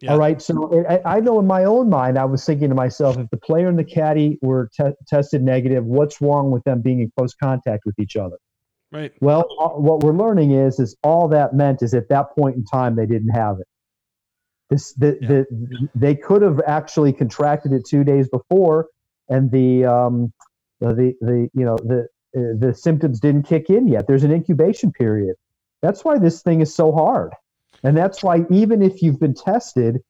Yeah. 0.00 0.12
All 0.12 0.18
right. 0.18 0.40
So 0.40 0.86
I, 0.88 1.16
I, 1.16 1.20
know 1.20 1.40
in 1.40 1.46
my 1.46 1.64
own 1.64 1.88
mind, 1.88 2.16
I 2.16 2.24
was 2.24 2.44
thinking 2.44 2.68
to 2.68 2.74
myself, 2.76 3.18
if 3.18 3.28
the 3.30 3.36
player 3.36 3.68
and 3.68 3.76
the 3.76 3.84
caddy 3.84 4.38
were 4.42 4.70
te- 4.76 4.92
tested 5.08 5.42
negative, 5.42 5.84
what's 5.84 6.20
wrong 6.20 6.52
with 6.52 6.62
them 6.62 6.82
being 6.82 7.00
in 7.00 7.10
close 7.18 7.34
contact 7.34 7.82
with 7.84 7.98
each 7.98 8.14
other? 8.14 8.36
Right. 8.92 9.12
Well, 9.20 9.44
what 9.76 10.04
we're 10.04 10.12
learning 10.12 10.52
is, 10.52 10.78
is 10.78 10.96
all 11.02 11.26
that 11.28 11.54
meant 11.54 11.82
is 11.82 11.94
at 11.94 12.08
that 12.10 12.26
point 12.36 12.54
in 12.54 12.64
time 12.64 12.94
they 12.94 13.06
didn't 13.06 13.30
have 13.30 13.58
it. 13.58 13.66
This 14.70 14.92
the, 14.94 15.18
yeah. 15.20 15.28
the 15.28 15.88
they 15.94 16.14
could 16.14 16.42
have 16.42 16.60
actually 16.66 17.12
contracted 17.12 17.72
it 17.72 17.86
two 17.86 18.04
days 18.04 18.28
before, 18.28 18.88
and 19.28 19.50
the 19.50 19.86
um, 19.86 20.32
the 20.80 21.14
the 21.20 21.48
you 21.54 21.64
know 21.64 21.76
the 21.76 22.08
uh, 22.36 22.52
the 22.58 22.74
symptoms 22.74 23.18
didn't 23.20 23.44
kick 23.44 23.70
in 23.70 23.88
yet. 23.88 24.06
There's 24.06 24.24
an 24.24 24.32
incubation 24.32 24.92
period. 24.92 25.36
That's 25.80 26.04
why 26.04 26.18
this 26.18 26.42
thing 26.42 26.60
is 26.60 26.74
so 26.74 26.92
hard, 26.92 27.32
and 27.82 27.96
that's 27.96 28.22
why 28.22 28.44
even 28.50 28.82
if 28.82 29.00
you've 29.00 29.18
been 29.18 29.34
tested, 29.34 30.00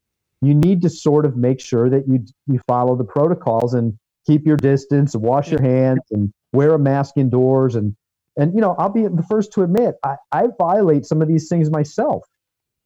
you 0.40 0.54
need 0.54 0.82
to 0.82 0.90
sort 0.90 1.24
of 1.24 1.36
make 1.36 1.60
sure 1.60 1.88
that 1.88 2.08
you 2.08 2.24
you 2.46 2.60
follow 2.66 2.96
the 2.96 3.04
protocols 3.04 3.74
and 3.74 3.96
keep 4.26 4.44
your 4.44 4.56
distance, 4.56 5.14
and 5.14 5.22
wash 5.22 5.50
your 5.50 5.62
hands, 5.62 6.00
and 6.10 6.32
wear 6.52 6.74
a 6.74 6.78
mask 6.80 7.16
indoors. 7.16 7.76
And 7.76 7.94
and 8.36 8.54
you 8.54 8.60
know, 8.60 8.74
I'll 8.78 8.88
be 8.88 9.02
the 9.02 9.24
first 9.28 9.52
to 9.52 9.62
admit 9.62 9.94
I, 10.02 10.16
I 10.32 10.48
violate 10.58 11.06
some 11.06 11.22
of 11.22 11.28
these 11.28 11.48
things 11.48 11.70
myself. 11.70 12.24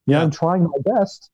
Yeah, 0.06 0.20
I'm 0.20 0.30
trying 0.32 0.64
my 0.64 0.94
best, 0.98 1.30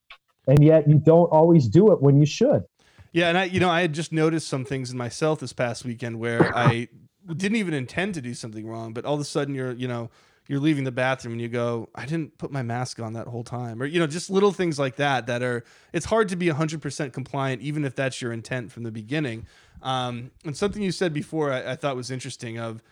and 0.48 0.64
yet 0.64 0.88
you 0.88 0.96
don't 0.96 1.28
always 1.30 1.68
do 1.68 1.92
it 1.92 2.02
when 2.02 2.18
you 2.18 2.26
should. 2.26 2.64
Yeah, 3.12 3.28
and 3.28 3.38
I, 3.38 3.44
you 3.44 3.60
know, 3.60 3.70
I 3.70 3.82
had 3.82 3.92
just 3.92 4.12
noticed 4.12 4.48
some 4.48 4.64
things 4.64 4.90
in 4.90 4.98
myself 4.98 5.40
this 5.40 5.52
past 5.52 5.84
weekend 5.84 6.18
where 6.18 6.56
I 6.56 6.88
didn't 7.26 7.56
even 7.56 7.74
intend 7.74 8.14
to 8.14 8.20
do 8.20 8.34
something 8.34 8.66
wrong, 8.66 8.92
but 8.92 9.04
all 9.04 9.14
of 9.14 9.20
a 9.20 9.24
sudden 9.24 9.54
you're, 9.54 9.72
you 9.72 9.88
know, 9.88 10.10
you're 10.46 10.60
leaving 10.60 10.84
the 10.84 10.92
bathroom 10.92 11.32
and 11.32 11.40
you 11.40 11.48
go, 11.48 11.90
I 11.94 12.06
didn't 12.06 12.38
put 12.38 12.50
my 12.50 12.62
mask 12.62 13.00
on 13.00 13.12
that 13.12 13.26
whole 13.26 13.44
time. 13.44 13.82
Or, 13.82 13.86
you 13.86 14.00
know, 14.00 14.06
just 14.06 14.30
little 14.30 14.50
things 14.50 14.78
like 14.78 14.96
that 14.96 15.26
that 15.26 15.42
are, 15.42 15.62
it's 15.92 16.06
hard 16.06 16.30
to 16.30 16.36
be 16.36 16.46
100% 16.46 17.12
compliant, 17.12 17.60
even 17.60 17.84
if 17.84 17.94
that's 17.94 18.22
your 18.22 18.32
intent 18.32 18.72
from 18.72 18.82
the 18.82 18.90
beginning. 18.90 19.46
Um, 19.82 20.30
and 20.44 20.56
something 20.56 20.82
you 20.82 20.90
said 20.90 21.12
before 21.12 21.52
I, 21.52 21.72
I 21.72 21.76
thought 21.76 21.96
was 21.96 22.10
interesting 22.10 22.58
of 22.58 22.82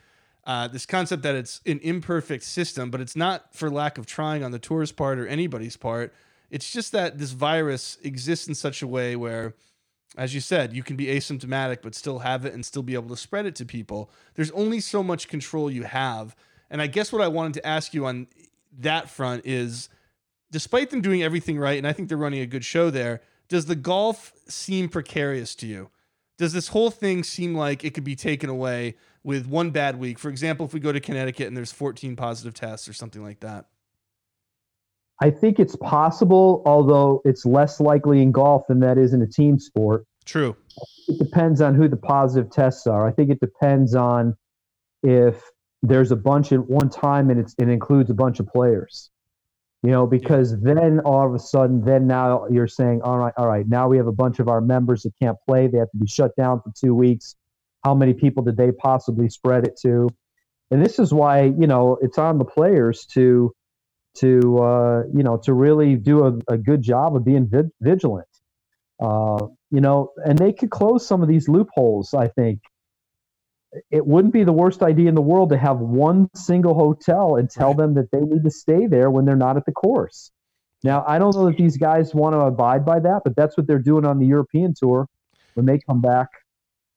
uh, 0.46 0.68
this 0.68 0.84
concept 0.84 1.22
that 1.22 1.34
it's 1.34 1.60
an 1.64 1.80
imperfect 1.82 2.44
system, 2.44 2.90
but 2.90 3.00
it's 3.00 3.16
not 3.16 3.54
for 3.54 3.70
lack 3.70 3.96
of 3.96 4.04
trying 4.04 4.44
on 4.44 4.52
the 4.52 4.58
tour's 4.58 4.92
part 4.92 5.18
or 5.18 5.26
anybody's 5.26 5.78
part. 5.78 6.12
It's 6.50 6.70
just 6.70 6.92
that 6.92 7.18
this 7.18 7.32
virus 7.32 7.98
exists 8.02 8.48
in 8.48 8.54
such 8.54 8.82
a 8.82 8.86
way 8.86 9.16
where, 9.16 9.54
as 10.16 10.34
you 10.34 10.40
said, 10.40 10.72
you 10.72 10.82
can 10.82 10.96
be 10.96 11.06
asymptomatic 11.06 11.78
but 11.82 11.94
still 11.94 12.20
have 12.20 12.44
it 12.44 12.54
and 12.54 12.64
still 12.64 12.82
be 12.82 12.94
able 12.94 13.08
to 13.08 13.16
spread 13.16 13.46
it 13.46 13.54
to 13.56 13.64
people. 13.64 14.10
There's 14.34 14.50
only 14.52 14.80
so 14.80 15.02
much 15.02 15.28
control 15.28 15.70
you 15.70 15.84
have 15.84 16.36
and 16.70 16.82
I 16.82 16.86
guess 16.86 17.12
what 17.12 17.22
I 17.22 17.28
wanted 17.28 17.54
to 17.54 17.66
ask 17.66 17.94
you 17.94 18.06
on 18.06 18.26
that 18.78 19.08
front 19.10 19.46
is 19.46 19.88
despite 20.50 20.90
them 20.90 21.00
doing 21.00 21.22
everything 21.22 21.58
right, 21.58 21.78
and 21.78 21.86
I 21.86 21.92
think 21.92 22.08
they're 22.08 22.18
running 22.18 22.40
a 22.40 22.46
good 22.46 22.64
show 22.64 22.90
there, 22.90 23.20
does 23.48 23.66
the 23.66 23.76
golf 23.76 24.32
seem 24.48 24.88
precarious 24.88 25.54
to 25.56 25.66
you? 25.66 25.90
Does 26.38 26.52
this 26.52 26.68
whole 26.68 26.90
thing 26.90 27.24
seem 27.24 27.54
like 27.54 27.84
it 27.84 27.94
could 27.94 28.04
be 28.04 28.16
taken 28.16 28.50
away 28.50 28.96
with 29.22 29.46
one 29.46 29.70
bad 29.70 29.98
week? 29.98 30.18
For 30.18 30.28
example, 30.28 30.66
if 30.66 30.74
we 30.74 30.80
go 30.80 30.92
to 30.92 31.00
Connecticut 31.00 31.46
and 31.46 31.56
there's 31.56 31.72
14 31.72 32.16
positive 32.16 32.54
tests 32.54 32.88
or 32.88 32.92
something 32.92 33.22
like 33.22 33.40
that. 33.40 33.66
I 35.20 35.30
think 35.30 35.58
it's 35.58 35.76
possible, 35.76 36.62
although 36.66 37.22
it's 37.24 37.46
less 37.46 37.80
likely 37.80 38.20
in 38.22 38.32
golf 38.32 38.66
than 38.68 38.80
that 38.80 38.98
is 38.98 39.14
in 39.14 39.22
a 39.22 39.26
team 39.26 39.58
sport. 39.58 40.04
True. 40.24 40.56
It 41.08 41.18
depends 41.18 41.60
on 41.60 41.74
who 41.74 41.88
the 41.88 41.96
positive 41.96 42.50
tests 42.50 42.86
are. 42.86 43.06
I 43.06 43.12
think 43.12 43.30
it 43.30 43.40
depends 43.40 43.94
on 43.94 44.36
if 45.02 45.42
there's 45.82 46.10
a 46.10 46.16
bunch 46.16 46.52
at 46.52 46.68
one 46.68 46.90
time 46.90 47.30
and 47.30 47.40
it's, 47.40 47.54
it 47.58 47.68
includes 47.68 48.10
a 48.10 48.14
bunch 48.14 48.40
of 48.40 48.46
players 48.48 49.10
you 49.82 49.90
know 49.90 50.06
because 50.06 50.58
then 50.60 51.00
all 51.00 51.26
of 51.26 51.34
a 51.34 51.38
sudden 51.38 51.84
then 51.84 52.06
now 52.06 52.46
you're 52.50 52.66
saying 52.66 53.00
all 53.02 53.18
right 53.18 53.34
all 53.36 53.46
right 53.46 53.68
now 53.68 53.88
we 53.88 53.96
have 53.96 54.06
a 54.06 54.12
bunch 54.12 54.38
of 54.38 54.48
our 54.48 54.60
members 54.60 55.02
that 55.02 55.12
can't 55.22 55.36
play 55.46 55.66
they 55.66 55.78
have 55.78 55.90
to 55.90 55.98
be 55.98 56.06
shut 56.06 56.34
down 56.36 56.60
for 56.60 56.72
two 56.78 56.94
weeks 56.94 57.36
how 57.84 57.94
many 57.94 58.12
people 58.12 58.42
did 58.42 58.56
they 58.56 58.72
possibly 58.72 59.28
spread 59.28 59.64
it 59.64 59.78
to 59.80 60.08
and 60.70 60.84
this 60.84 60.98
is 60.98 61.12
why 61.12 61.42
you 61.44 61.66
know 61.66 61.98
it's 62.00 62.18
on 62.18 62.38
the 62.38 62.44
players 62.44 63.06
to 63.06 63.54
to 64.18 64.58
uh, 64.58 65.02
you 65.14 65.22
know 65.22 65.36
to 65.44 65.52
really 65.52 65.96
do 65.96 66.26
a, 66.26 66.52
a 66.52 66.58
good 66.58 66.82
job 66.82 67.16
of 67.16 67.24
being 67.24 67.46
vi- 67.46 67.70
vigilant 67.80 68.28
uh, 69.00 69.46
you 69.70 69.80
know 69.80 70.10
and 70.24 70.38
they 70.38 70.52
could 70.52 70.70
close 70.70 71.06
some 71.06 71.22
of 71.22 71.28
these 71.28 71.48
loopholes 71.48 72.14
i 72.14 72.28
think 72.28 72.60
it 73.90 74.06
wouldn't 74.06 74.32
be 74.32 74.44
the 74.44 74.52
worst 74.52 74.82
idea 74.82 75.08
in 75.08 75.14
the 75.14 75.22
world 75.22 75.50
to 75.50 75.58
have 75.58 75.78
one 75.78 76.28
single 76.34 76.74
hotel 76.74 77.36
and 77.36 77.50
tell 77.50 77.68
right. 77.68 77.76
them 77.78 77.94
that 77.94 78.10
they 78.10 78.20
need 78.20 78.44
to 78.44 78.50
stay 78.50 78.86
there 78.86 79.10
when 79.10 79.24
they're 79.24 79.36
not 79.36 79.56
at 79.56 79.66
the 79.66 79.72
course. 79.72 80.30
Now, 80.84 81.04
I 81.06 81.18
don't 81.18 81.34
know 81.34 81.46
that 81.46 81.56
these 81.56 81.76
guys 81.76 82.14
want 82.14 82.34
to 82.34 82.40
abide 82.40 82.84
by 82.84 83.00
that, 83.00 83.22
but 83.24 83.34
that's 83.34 83.56
what 83.56 83.66
they're 83.66 83.78
doing 83.78 84.04
on 84.04 84.18
the 84.18 84.26
European 84.26 84.74
tour 84.76 85.08
when 85.54 85.66
they 85.66 85.78
come 85.78 86.00
back, 86.00 86.28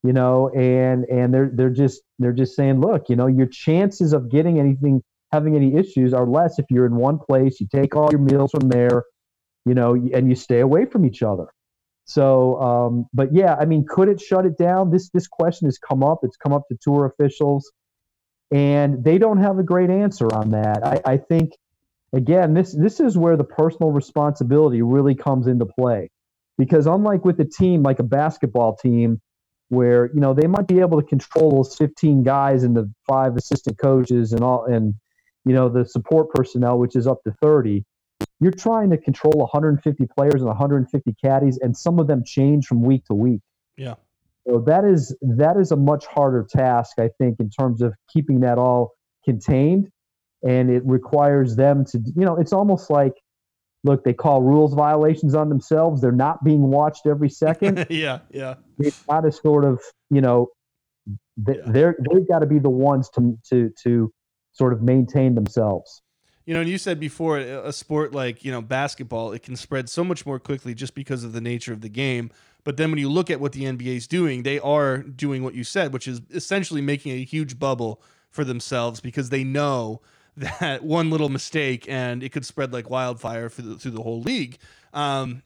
you 0.04 0.14
know, 0.14 0.50
and 0.50 1.06
and 1.06 1.34
they're 1.34 1.50
they're 1.54 1.70
just 1.70 2.02
they're 2.20 2.34
just 2.34 2.56
saying, 2.56 2.82
look, 2.82 3.10
you 3.10 3.16
know, 3.16 3.28
your 3.28 3.48
chances 3.48 4.14
of 4.14 4.30
getting 4.30 4.60
anything 4.60 5.02
having 5.32 5.56
any 5.56 5.76
issues 5.76 6.14
are 6.14 6.26
less 6.26 6.60
if 6.60 6.66
you're 6.70 6.86
in 6.86 6.96
one 6.96 7.20
place, 7.20 7.60
you 7.60 7.68
take 7.74 7.96
all 7.96 8.10
your 8.12 8.20
meals 8.20 8.52
from 8.52 8.70
there, 8.70 9.04
you 9.66 9.74
know, 9.74 9.94
and 9.94 10.28
you 10.30 10.36
stay 10.36 10.60
away 10.60 10.86
from 10.86 11.06
each 11.06 11.22
other. 11.22 11.48
So, 12.06 12.60
um, 12.60 13.06
but 13.14 13.34
yeah, 13.34 13.56
I 13.60 13.66
mean, 13.66 13.86
could 13.88 14.10
it 14.10 14.20
shut 14.20 14.46
it 14.46 14.58
down? 14.58 14.90
This 14.90 15.10
this 15.12 15.28
question 15.28 15.68
has 15.68 15.78
come 15.78 16.02
up. 16.02 16.20
It's 16.24 16.38
come 16.38 16.54
up 16.54 16.64
to 16.70 16.78
tour 16.82 17.06
officials, 17.06 17.72
and 18.52 19.04
they 19.04 19.20
don't 19.20 19.38
have 19.38 19.60
a 19.60 19.64
great 19.64 19.92
answer 19.92 20.26
on 20.34 20.50
that. 20.52 20.84
I, 20.84 21.02
I 21.06 21.18
think, 21.18 21.52
again, 22.12 22.56
this 22.56 22.74
this 22.74 23.00
is 23.00 23.16
where 23.16 23.38
the 23.38 23.44
personal 23.44 23.92
responsibility 23.92 24.82
really 24.82 25.14
comes 25.14 25.46
into 25.46 25.68
play, 25.68 26.10
because 26.58 26.88
unlike 26.88 27.26
with 27.26 27.40
a 27.42 27.46
team 27.46 27.84
like 27.84 28.00
a 28.00 28.04
basketball 28.04 28.76
team, 28.76 29.22
where 29.68 30.10
you 30.12 30.20
know 30.20 30.34
they 30.34 30.48
might 30.48 30.68
be 30.68 30.80
able 30.80 31.00
to 31.00 31.08
control 31.08 31.52
those 31.52 31.76
15 31.76 32.24
guys 32.24 32.64
and 32.64 32.76
the 32.76 32.92
five 33.08 33.38
assistant 33.38 33.78
coaches 33.78 34.34
and 34.34 34.44
all, 34.44 34.66
and 34.66 34.96
you 35.46 35.54
know 35.54 35.70
the 35.70 35.86
support 35.86 36.30
personnel, 36.30 36.78
which 36.80 36.96
is 36.96 37.08
up 37.08 37.24
to 37.24 37.34
30 37.42 37.84
you're 38.40 38.52
trying 38.52 38.90
to 38.90 38.98
control 38.98 39.34
150 39.34 40.08
players 40.18 40.36
and 40.36 40.46
150 40.46 41.16
caddies, 41.24 41.60
and 41.62 41.76
some 41.76 42.00
of 42.00 42.08
them 42.08 42.24
change 42.26 42.66
from 42.66 42.82
week 42.82 43.06
to 43.06 43.14
week. 43.14 43.42
Yeah. 43.78 43.96
So 44.48 44.64
that 44.66 44.86
is 44.86 45.16
that 45.22 45.58
is 45.58 45.72
a 45.72 45.76
much 45.76 46.06
harder 46.06 46.48
task, 46.50 47.00
I 47.00 47.10
think, 47.18 47.40
in 47.40 47.50
terms 47.50 47.82
of 47.82 47.94
keeping 48.12 48.40
that 48.42 48.58
all 48.58 48.94
contained, 49.26 49.90
and 50.42 50.70
it 50.70 50.84
requires 50.86 51.56
them 51.56 51.86
to, 51.86 52.00
you 52.16 52.26
know, 52.26 52.38
it's 52.38 52.54
almost 52.54 52.90
like, 52.90 53.14
look, 53.84 54.04
they 54.06 54.14
call 54.14 54.42
rules 54.42 54.74
violations 54.74 55.36
on 55.36 55.50
themselves. 55.50 56.02
They're 56.02 56.12
not 56.12 56.44
being 56.44 56.62
watched 56.62 57.06
every 57.06 57.30
second. 57.30 57.86
yeah, 57.90 58.20
yeah. 58.32 58.56
They've 58.78 58.98
got 59.08 59.22
to 59.22 59.32
sort 59.32 59.66
of, 59.66 59.82
you 60.10 60.22
know, 60.22 60.48
they're 61.36 61.98
they've 62.10 62.28
got 62.28 62.40
to 62.40 62.46
be 62.46 62.60
the 62.60 62.70
ones 62.70 63.10
to 63.16 63.38
to 63.50 63.70
to 63.84 64.14
sort 64.52 64.74
of 64.74 64.82
maintain 64.82 65.36
themselves. 65.36 66.02
You 66.46 66.56
know, 66.56 66.62
and 66.62 66.70
you 66.70 66.80
said 66.80 67.00
before, 67.00 67.38
a 67.38 67.72
sport 67.72 68.14
like 68.14 68.44
you 68.44 68.52
know 68.52 68.62
basketball, 68.62 69.34
it 69.34 69.44
can 69.44 69.56
spread 69.56 69.88
so 69.88 70.04
much 70.04 70.26
more 70.26 70.40
quickly 70.40 70.74
just 70.74 70.96
because 70.96 71.24
of 71.24 71.34
the 71.34 71.42
nature 71.42 71.74
of 71.74 71.82
the 71.82 71.90
game. 71.90 72.32
But 72.64 72.78
then 72.78 72.90
when 72.90 73.00
you 73.00 73.10
look 73.10 73.30
at 73.30 73.40
what 73.40 73.52
the 73.54 73.64
NBA 73.64 73.96
is 73.98 74.08
doing, 74.08 74.44
they 74.44 74.60
are 74.60 74.98
doing 74.98 75.44
what 75.44 75.54
you 75.54 75.64
said, 75.64 75.94
which 75.94 76.08
is 76.08 76.22
essentially 76.32 76.82
making 76.82 77.12
a 77.14 77.24
huge 77.24 77.60
bubble 77.60 78.02
for 78.30 78.44
themselves 78.44 79.00
because 79.00 79.30
they 79.30 79.44
know 79.44 80.02
that 80.38 80.84
one 80.84 81.10
little 81.10 81.30
mistake 81.30 81.86
and 81.90 82.24
it 82.24 82.30
could 82.30 82.46
spread 82.46 82.74
like 82.74 82.90
wildfire 82.90 83.50
the, 83.50 83.76
through 83.76 83.92
the 83.92 84.02
whole 84.02 84.22
league. 84.22 84.58
Um, 84.94 85.44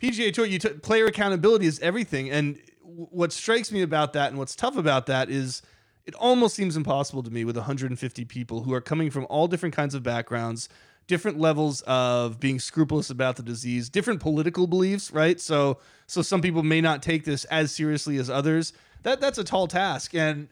PGA 0.00 0.32
Tour, 0.32 0.46
you 0.46 0.58
t- 0.58 0.68
player 0.70 1.06
accountability 1.06 1.66
is 1.66 1.78
everything, 1.80 2.30
and 2.30 2.58
w- 2.82 3.06
what 3.10 3.32
strikes 3.32 3.70
me 3.70 3.82
about 3.82 4.14
that 4.14 4.30
and 4.30 4.38
what's 4.38 4.56
tough 4.56 4.76
about 4.76 5.06
that 5.06 5.30
is 5.30 5.62
it 6.04 6.14
almost 6.16 6.54
seems 6.54 6.76
impossible 6.76 7.22
to 7.22 7.30
me 7.30 7.44
with 7.44 7.56
150 7.56 8.24
people 8.24 8.62
who 8.62 8.72
are 8.74 8.80
coming 8.80 9.10
from 9.10 9.26
all 9.30 9.46
different 9.46 9.74
kinds 9.74 9.94
of 9.94 10.02
backgrounds, 10.02 10.68
different 11.06 11.38
levels 11.38 11.82
of 11.82 12.40
being 12.40 12.58
scrupulous 12.58 13.10
about 13.10 13.36
the 13.36 13.42
disease, 13.42 13.88
different 13.88 14.20
political 14.20 14.66
beliefs, 14.66 15.10
right? 15.10 15.40
So 15.40 15.78
so 16.06 16.22
some 16.22 16.42
people 16.42 16.62
may 16.62 16.80
not 16.80 17.02
take 17.02 17.24
this 17.24 17.44
as 17.46 17.72
seriously 17.72 18.16
as 18.18 18.28
others. 18.28 18.72
That 19.02 19.20
that's 19.20 19.38
a 19.38 19.44
tall 19.44 19.68
task 19.68 20.14
and 20.14 20.48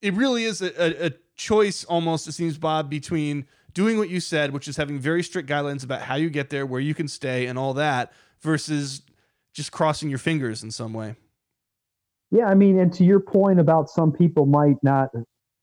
it 0.00 0.14
really 0.14 0.44
is 0.44 0.62
a, 0.62 1.06
a, 1.06 1.12
choice 1.34 1.84
almost 1.84 2.26
it 2.26 2.32
seems 2.32 2.58
Bob 2.58 2.90
between 2.90 3.46
doing 3.72 3.96
what 3.96 4.08
you 4.08 4.18
said, 4.18 4.52
which 4.52 4.66
is 4.66 4.76
having 4.76 4.98
very 4.98 5.22
strict 5.22 5.48
guidelines 5.48 5.84
about 5.84 6.02
how 6.02 6.16
you 6.16 6.30
get 6.30 6.50
there, 6.50 6.66
where 6.66 6.80
you 6.80 6.94
can 6.94 7.06
stay 7.06 7.46
and 7.46 7.56
all 7.56 7.74
that 7.74 8.12
versus 8.40 9.02
just 9.52 9.70
crossing 9.70 10.08
your 10.08 10.18
fingers 10.18 10.64
in 10.64 10.70
some 10.72 10.92
way. 10.92 11.14
Yeah, 12.30 12.46
I 12.46 12.54
mean, 12.54 12.78
and 12.78 12.92
to 12.94 13.04
your 13.04 13.20
point 13.20 13.58
about 13.58 13.88
some 13.88 14.12
people 14.12 14.46
might 14.46 14.76
not 14.82 15.08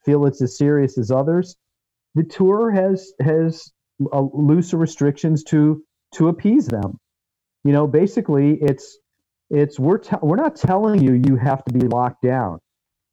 feel 0.03 0.25
it's 0.25 0.41
as 0.41 0.57
serious 0.57 0.97
as 0.97 1.11
others, 1.11 1.55
the 2.15 2.23
tour 2.23 2.71
has 2.71 3.11
has 3.21 3.71
uh, 4.11 4.21
looser 4.33 4.77
restrictions 4.77 5.43
to 5.45 5.83
to 6.15 6.27
appease 6.29 6.67
them. 6.67 6.99
You 7.63 7.71
know, 7.71 7.87
basically, 7.87 8.57
it's 8.61 8.97
it's 9.49 9.79
we're 9.79 9.99
te- 9.99 10.17
we're 10.21 10.37
not 10.37 10.55
telling 10.55 11.01
you 11.01 11.13
you 11.13 11.35
have 11.35 11.63
to 11.65 11.73
be 11.73 11.87
locked 11.87 12.23
down. 12.23 12.59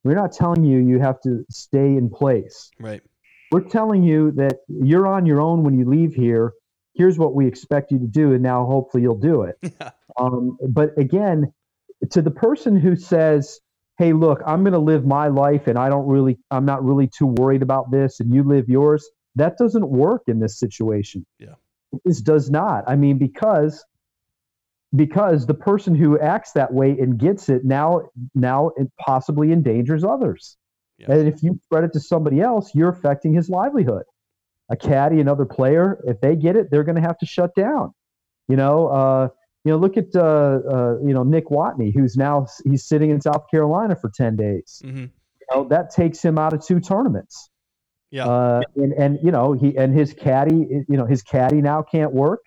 We're 0.05 0.17
not 0.17 0.33
telling 0.33 0.65
you 0.65 0.79
you 0.79 0.99
have 0.99 1.21
to 1.23 1.45
stay 1.51 1.97
in 1.97 2.11
place. 2.11 2.71
Right. 2.81 3.03
We're 3.51 3.61
telling 3.61 4.03
you 4.03 4.33
that 4.33 4.61
you're 4.69 5.07
on 5.07 5.27
your 5.27 5.41
own 5.41 5.63
when 5.63 5.79
you 5.79 5.85
leave 5.85 6.15
here. 6.15 6.55
Here's 6.95 7.19
what 7.19 7.35
we 7.35 7.47
expect 7.47 7.93
you 7.93 7.99
to 7.99 8.07
do, 8.07 8.33
and 8.33 8.43
now 8.43 8.67
hopefully 8.67 9.03
you'll 9.03 9.19
do 9.19 9.43
it. 9.43 9.57
Yeah. 9.81 9.91
Um, 10.21 10.59
but 10.69 10.91
again, 10.99 11.53
to 12.11 12.23
the 12.23 12.31
person 12.31 12.77
who 12.77 12.97
says, 12.97 13.61
"Hey, 13.99 14.13
look, 14.13 14.41
I'm 14.47 14.63
going 14.63 14.73
to 14.73 14.79
live 14.79 15.07
my 15.07 15.29
life, 15.29 15.67
and 15.67 15.79
I 15.79 15.89
don't 15.89 16.07
really, 16.07 16.39
I'm 16.51 16.65
not 16.65 16.85
really 16.85 17.09
too 17.09 17.27
worried 17.27 17.63
about 17.63 17.91
this, 17.91 18.21
and 18.21 18.33
you 18.35 18.43
live 18.43 18.69
yours," 18.69 19.09
that 19.37 19.57
doesn't 19.59 19.89
work 19.89 20.23
in 20.27 20.41
this 20.41 20.59
situation. 20.59 21.25
Yeah, 21.39 21.55
this 22.05 22.21
does 22.21 22.51
not. 22.51 22.85
I 22.87 22.97
mean, 22.97 23.19
because 23.19 23.85
because 24.95 25.47
the 25.47 25.55
person 25.55 25.95
who 25.95 26.19
acts 26.19 26.53
that 26.53 26.73
way 26.73 26.91
and 26.91 27.19
gets 27.19 27.49
it 27.49 27.65
now 27.65 28.03
now 28.35 28.71
it 28.77 28.89
possibly 28.99 29.53
endangers 29.53 30.05
others. 30.05 30.57
Yeah. 30.99 31.13
And 31.13 31.29
if 31.29 31.43
you 31.43 31.59
spread 31.65 31.85
it 31.85 31.93
to 31.95 32.01
somebody 32.01 32.41
else, 32.41 32.75
you're 32.75 32.91
affecting 32.91 33.35
his 33.35 33.49
livelihood. 33.49 34.05
A 34.71 34.77
caddy, 34.77 35.21
another 35.21 35.45
player, 35.45 35.99
if 36.07 36.21
they 36.21 36.37
get 36.37 36.57
it, 36.57 36.71
they're 36.71 36.85
going 36.85 36.97
to 36.97 37.03
have 37.03 37.19
to 37.19 37.27
shut 37.27 37.55
down. 37.55 37.93
You 38.49 38.57
know, 38.57 38.89
uh, 38.89 39.29
You 39.65 39.73
know, 39.73 39.79
look 39.79 39.97
at 39.97 40.15
uh, 40.15 40.21
uh, 40.21 40.99
you 41.05 41.15
know 41.15 41.23
Nick 41.23 41.47
Watney, 41.47 41.95
who's 41.95 42.17
now 42.17 42.47
he's 42.65 42.85
sitting 42.85 43.11
in 43.11 43.21
South 43.21 43.49
Carolina 43.51 43.95
for 43.95 44.11
ten 44.11 44.37
days. 44.37 44.83
Mm-hmm. 44.85 44.99
You 44.99 45.47
know, 45.51 45.69
that 45.69 45.91
takes 45.91 46.23
him 46.23 46.39
out 46.39 46.53
of 46.53 46.65
two 46.65 46.81
tournaments. 46.81 47.49
Yeah. 48.11 48.27
Uh, 48.27 48.61
and 48.77 48.93
and 48.93 49.19
you 49.23 49.31
know 49.31 49.53
he 49.53 49.77
and 49.77 49.97
his 49.97 50.15
caddy, 50.15 50.85
you 50.89 50.97
know 50.97 51.07
his 51.07 51.23
caddy 51.23 51.63
now 51.63 51.83
can't 51.83 52.13
work. 52.13 52.41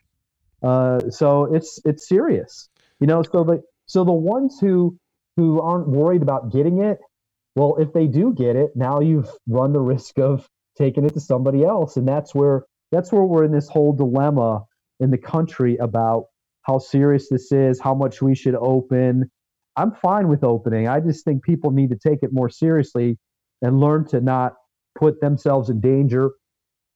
Uh, 0.62 1.10
so 1.10 1.53
it's 1.53 1.79
it's 1.86 2.07
serious. 2.07 2.69
You 3.00 3.07
know, 3.07 3.24
so 3.24 3.43
the 3.43 3.63
so 3.86 4.03
the 4.03 4.12
ones 4.12 4.57
who 4.60 4.98
who 5.38 5.62
aren't 5.62 5.88
worried 5.88 6.22
about 6.22 6.51
getting 6.51 6.84
it, 6.84 7.00
well, 7.55 7.77
if 7.77 7.93
they 7.93 8.07
do 8.07 8.34
get 8.34 8.55
it, 8.55 8.72
now 8.75 9.00
you've 9.00 9.29
run 9.48 9.74
the 9.74 9.79
risk 9.79 10.19
of 10.19 10.48
taking 10.77 11.05
it 11.05 11.13
to 11.13 11.19
somebody 11.19 11.63
else, 11.63 11.98
and 11.98 12.07
that's 12.07 12.36
where 12.36 12.65
that's 12.91 13.12
where 13.12 13.24
we're 13.24 13.43
in 13.43 13.51
this 13.51 13.69
whole 13.69 13.93
dilemma 13.93 14.65
in 15.00 15.12
the 15.12 15.17
country 15.17 15.77
about 15.77 16.25
how 16.65 16.79
serious 16.79 17.29
this 17.29 17.51
is, 17.51 17.79
how 17.79 17.93
much 17.93 18.22
we 18.22 18.36
should 18.36 18.55
open. 18.55 19.29
I'm 19.77 19.91
fine 19.91 20.27
with 20.27 20.43
opening. 20.43 20.88
I 20.88 21.00
just 21.00 21.24
think 21.25 21.43
people 21.43 21.72
need 21.72 21.89
to 21.89 21.98
take 21.98 22.19
it 22.24 22.34
more 22.34 22.50
seriously 22.50 23.17
and 23.62 23.79
learn 23.79 24.05
to 24.07 24.22
not 24.22 24.53
put 24.98 25.22
themselves 25.22 25.69
in 25.69 25.79
danger. 25.79 26.31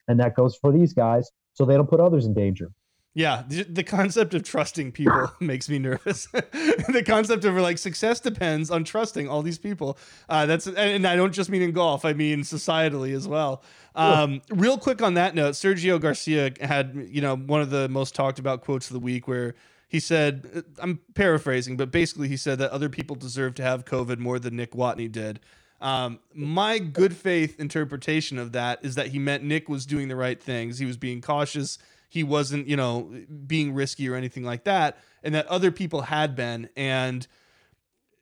And 0.07 0.19
that 0.19 0.35
goes 0.35 0.55
for 0.55 0.71
these 0.71 0.93
guys 0.93 1.29
so 1.53 1.65
they 1.65 1.75
don't 1.75 1.89
put 1.89 1.99
others 1.99 2.25
in 2.25 2.33
danger. 2.33 2.71
Yeah, 3.19 3.43
the, 3.49 3.63
the 3.63 3.83
concept 3.83 4.33
of 4.33 4.43
trusting 4.43 4.93
people 4.93 5.29
makes 5.41 5.67
me 5.67 5.77
nervous. 5.77 6.27
the 6.31 7.03
concept 7.05 7.43
of 7.43 7.53
like 7.55 7.77
success 7.77 8.21
depends 8.21 8.71
on 8.71 8.85
trusting 8.85 9.27
all 9.27 9.41
these 9.41 9.57
people. 9.57 9.97
Uh, 10.29 10.45
that's 10.45 10.67
and 10.67 11.05
I 11.05 11.17
don't 11.17 11.33
just 11.33 11.49
mean 11.49 11.61
in 11.61 11.73
golf; 11.73 12.05
I 12.05 12.13
mean 12.13 12.43
societally 12.43 13.13
as 13.13 13.27
well. 13.27 13.61
Um, 13.93 14.41
real 14.49 14.77
quick 14.77 15.01
on 15.01 15.15
that 15.15 15.35
note, 15.35 15.55
Sergio 15.55 15.99
Garcia 15.99 16.53
had 16.61 17.09
you 17.09 17.19
know 17.19 17.35
one 17.35 17.59
of 17.59 17.71
the 17.71 17.89
most 17.89 18.15
talked 18.15 18.39
about 18.39 18.61
quotes 18.61 18.89
of 18.89 18.93
the 18.93 19.01
week 19.01 19.27
where 19.27 19.53
he 19.89 19.99
said, 19.99 20.49
uh, 20.55 20.61
I'm 20.81 21.01
paraphrasing, 21.13 21.75
but 21.75 21.91
basically 21.91 22.29
he 22.29 22.37
said 22.37 22.57
that 22.59 22.71
other 22.71 22.87
people 22.87 23.17
deserve 23.17 23.53
to 23.55 23.63
have 23.63 23.83
COVID 23.83 24.19
more 24.19 24.39
than 24.39 24.55
Nick 24.55 24.71
Watney 24.71 25.11
did. 25.11 25.41
Um, 25.81 26.19
my 26.33 26.79
good 26.79 27.17
faith 27.17 27.59
interpretation 27.59 28.37
of 28.37 28.53
that 28.53 28.79
is 28.81 28.95
that 28.95 29.07
he 29.07 29.19
meant 29.19 29.43
Nick 29.43 29.67
was 29.67 29.85
doing 29.85 30.07
the 30.07 30.15
right 30.15 30.41
things. 30.41 30.79
He 30.79 30.85
was 30.85 30.95
being 30.95 31.19
cautious 31.19 31.79
he 32.09 32.23
wasn't, 32.23 32.67
you 32.67 32.75
know, 32.75 33.09
being 33.47 33.73
risky 33.73 34.09
or 34.09 34.15
anything 34.15 34.43
like 34.43 34.63
that, 34.65 34.97
and 35.23 35.33
that 35.35 35.47
other 35.47 35.71
people 35.71 36.01
had 36.01 36.35
been. 36.35 36.67
And 36.75 37.25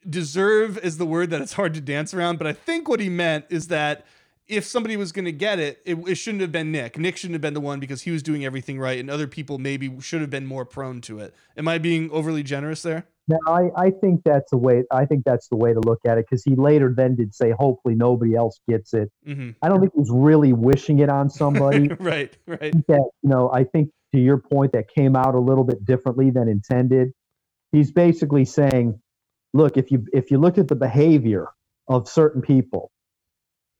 deserve 0.07 0.77
is 0.79 0.97
the 0.97 1.05
word 1.05 1.29
that 1.31 1.41
it's 1.41 1.53
hard 1.53 1.73
to 1.73 1.81
dance 1.81 2.13
around, 2.13 2.37
but 2.37 2.47
I 2.47 2.53
think 2.53 2.87
what 2.87 2.99
he 2.99 3.09
meant 3.09 3.45
is 3.49 3.69
that 3.69 4.05
if 4.47 4.65
somebody 4.65 4.95
was 4.95 5.11
going 5.11 5.25
to 5.25 5.31
get 5.31 5.59
it, 5.59 5.81
it, 5.85 5.97
it, 6.07 6.15
shouldn't 6.15 6.41
have 6.41 6.51
been 6.51 6.71
Nick. 6.71 6.97
Nick 6.97 7.17
shouldn't 7.17 7.33
have 7.33 7.41
been 7.41 7.53
the 7.53 7.61
one 7.61 7.79
because 7.79 8.03
he 8.03 8.11
was 8.11 8.23
doing 8.23 8.45
everything 8.45 8.79
right, 8.79 8.99
and 8.99 9.09
other 9.09 9.27
people 9.27 9.57
maybe 9.57 9.99
should 9.99 10.21
have 10.21 10.29
been 10.29 10.45
more 10.45 10.65
prone 10.65 11.01
to 11.01 11.19
it. 11.19 11.33
Am 11.57 11.67
I 11.67 11.77
being 11.77 12.09
overly 12.11 12.43
generous 12.43 12.81
there? 12.81 13.07
No, 13.27 13.37
I, 13.45 13.69
I 13.75 13.89
think 13.89 14.21
that's 14.23 14.51
the 14.51 14.57
way. 14.57 14.83
I 14.91 15.05
think 15.05 15.25
that's 15.25 15.49
the 15.49 15.57
way 15.57 15.73
to 15.73 15.81
look 15.81 15.99
at 16.07 16.17
it 16.17 16.25
because 16.29 16.43
he 16.43 16.55
later 16.55 16.93
then 16.95 17.15
did 17.15 17.35
say, 17.35 17.51
"Hopefully, 17.51 17.93
nobody 17.93 18.35
else 18.35 18.59
gets 18.69 18.93
it." 18.93 19.11
Mm-hmm. 19.27 19.51
I 19.61 19.67
don't 19.67 19.81
think 19.81 19.91
he's 19.97 20.09
really 20.11 20.53
wishing 20.53 20.99
it 20.99 21.09
on 21.09 21.29
somebody. 21.29 21.89
right, 21.99 22.35
right. 22.45 22.73
That 22.87 23.09
you 23.21 23.29
know, 23.29 23.51
I 23.51 23.65
think 23.65 23.89
to 24.13 24.19
your 24.19 24.37
point, 24.37 24.71
that 24.71 24.85
came 24.87 25.17
out 25.17 25.35
a 25.35 25.39
little 25.39 25.65
bit 25.65 25.83
differently 25.83 26.29
than 26.29 26.47
intended. 26.47 27.11
He's 27.73 27.91
basically 27.91 28.45
saying, 28.45 28.97
"Look, 29.53 29.75
if 29.75 29.91
you 29.91 30.05
if 30.13 30.31
you 30.31 30.37
look 30.37 30.57
at 30.57 30.69
the 30.69 30.75
behavior 30.75 31.47
of 31.89 32.07
certain 32.07 32.41
people, 32.41 32.91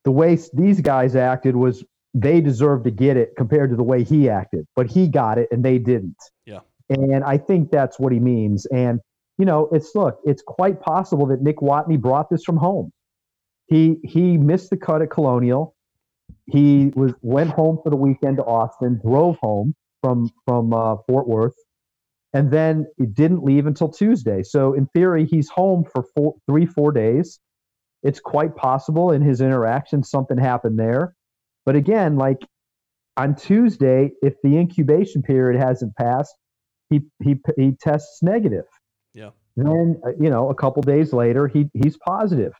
the 0.04 0.12
way 0.12 0.38
these 0.54 0.82
guys 0.82 1.16
acted 1.16 1.56
was 1.56 1.86
they 2.14 2.42
deserved 2.42 2.84
to 2.84 2.92
get 2.92 3.16
it 3.16 3.32
compared 3.38 3.70
to 3.70 3.78
the 3.78 3.84
way 3.84 4.04
he 4.04 4.28
acted, 4.28 4.66
but 4.76 4.88
he 4.88 5.08
got 5.08 5.38
it 5.38 5.48
and 5.52 5.64
they 5.64 5.78
didn't." 5.78 6.18
Yeah. 6.46 6.60
And 6.90 7.24
I 7.24 7.38
think 7.38 7.72
that's 7.72 8.00
what 8.00 8.14
he 8.14 8.20
means. 8.20 8.66
And 8.68 9.02
you 9.38 9.46
know, 9.46 9.70
it's 9.72 9.94
look, 9.96 10.20
it's 10.26 10.42
quite 10.42 10.82
possible 10.82 11.28
that 11.28 11.42
Nick 11.42 11.58
Watney 11.58 12.00
brought 12.00 12.30
this 12.30 12.44
from 12.44 12.58
home. 12.58 12.92
He 13.68 13.98
he 14.04 14.38
missed 14.38 14.70
the 14.70 14.78
cut 14.78 15.02
at 15.02 15.12
Colonial. 15.12 15.76
He 16.46 16.92
was 16.96 17.14
went 17.22 17.52
home 17.52 17.80
for 17.84 17.90
the 17.90 17.96
weekend 17.96 18.38
to 18.38 18.44
Austin, 18.44 19.00
drove 19.04 19.38
home 19.42 19.76
from 20.02 20.30
from 20.46 20.74
uh, 20.74 20.98
Fort 21.08 21.28
Worth, 21.28 21.56
and 22.34 22.52
then 22.52 22.88
he 22.98 23.06
didn't 23.06 23.44
leave 23.44 23.68
until 23.68 23.90
Tuesday. 23.90 24.44
So 24.44 24.74
in 24.74 24.88
theory, 24.88 25.26
he's 25.26 25.50
home 25.50 25.84
for 25.84 26.04
four, 26.16 26.36
three 26.50 26.66
four 26.66 26.92
days. 26.92 27.40
It's 28.04 28.20
quite 28.20 28.56
possible 28.56 29.12
in 29.12 29.22
his 29.22 29.42
interaction 29.42 30.04
something 30.04 30.38
happened 30.38 30.80
there, 30.80 31.16
but 31.66 31.76
again, 31.76 32.16
like 32.16 32.40
on 33.18 33.36
Tuesday, 33.36 34.12
if 34.22 34.36
the 34.44 34.58
incubation 34.58 35.22
period 35.24 35.60
hasn't 35.62 35.96
passed, 35.96 36.36
he 36.90 37.02
he 37.24 37.36
he 37.58 37.74
tests 37.80 38.24
negative. 38.24 38.66
Yeah. 39.18 39.32
Then 39.56 40.00
uh, 40.06 40.12
you 40.20 40.30
know, 40.30 40.50
a 40.50 40.56
couple 40.56 40.84
days 40.84 41.12
later, 41.12 41.48
he 41.48 41.70
he's 41.74 41.98
positive. 41.98 42.54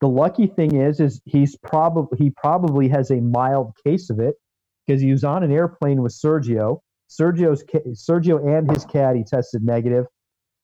The 0.00 0.08
lucky 0.08 0.46
thing 0.46 0.76
is, 0.76 1.00
is 1.00 1.20
he's 1.24 1.56
probably 1.56 2.16
he 2.18 2.30
probably 2.30 2.88
has 2.88 3.10
a 3.10 3.16
mild 3.16 3.72
case 3.84 4.08
of 4.10 4.20
it 4.20 4.36
because 4.86 5.02
he 5.02 5.10
was 5.10 5.24
on 5.24 5.42
an 5.42 5.50
airplane 5.50 6.02
with 6.02 6.12
Sergio. 6.12 6.78
Sergio's 7.10 7.64
Sergio 7.94 8.56
and 8.56 8.70
his 8.70 8.84
caddy 8.84 9.24
tested 9.24 9.64
negative, 9.64 10.04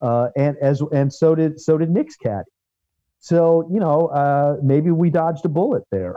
uh, 0.00 0.28
and 0.37 0.57
as 0.62 0.81
and 0.92 1.12
so 1.12 1.35
did 1.35 1.61
so 1.61 1.76
did 1.76 1.90
Nick's 1.90 2.16
caddy. 2.16 2.50
So 3.18 3.68
you 3.72 3.81
know, 3.81 4.07
uh, 4.09 4.57
maybe 4.62 4.92
we 4.92 5.11
dodged 5.11 5.44
a 5.44 5.48
bullet 5.48 5.83
there. 5.90 6.16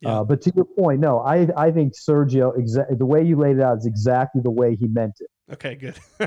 Yeah. 0.00 0.20
Uh, 0.20 0.24
but 0.24 0.40
to 0.42 0.52
your 0.54 0.64
point, 0.64 1.00
no, 1.00 1.18
I 1.18 1.48
I 1.56 1.72
think 1.72 1.94
Sergio 1.94 2.56
exa- 2.56 2.96
the 2.96 3.06
way 3.06 3.24
you 3.24 3.36
laid 3.36 3.56
it 3.56 3.62
out 3.62 3.78
is 3.78 3.86
exactly 3.86 4.40
the 4.42 4.50
way 4.50 4.76
he 4.76 4.86
meant 4.86 5.14
it. 5.18 5.28
Okay, 5.52 5.74
good. 5.74 5.98
I 6.20 6.26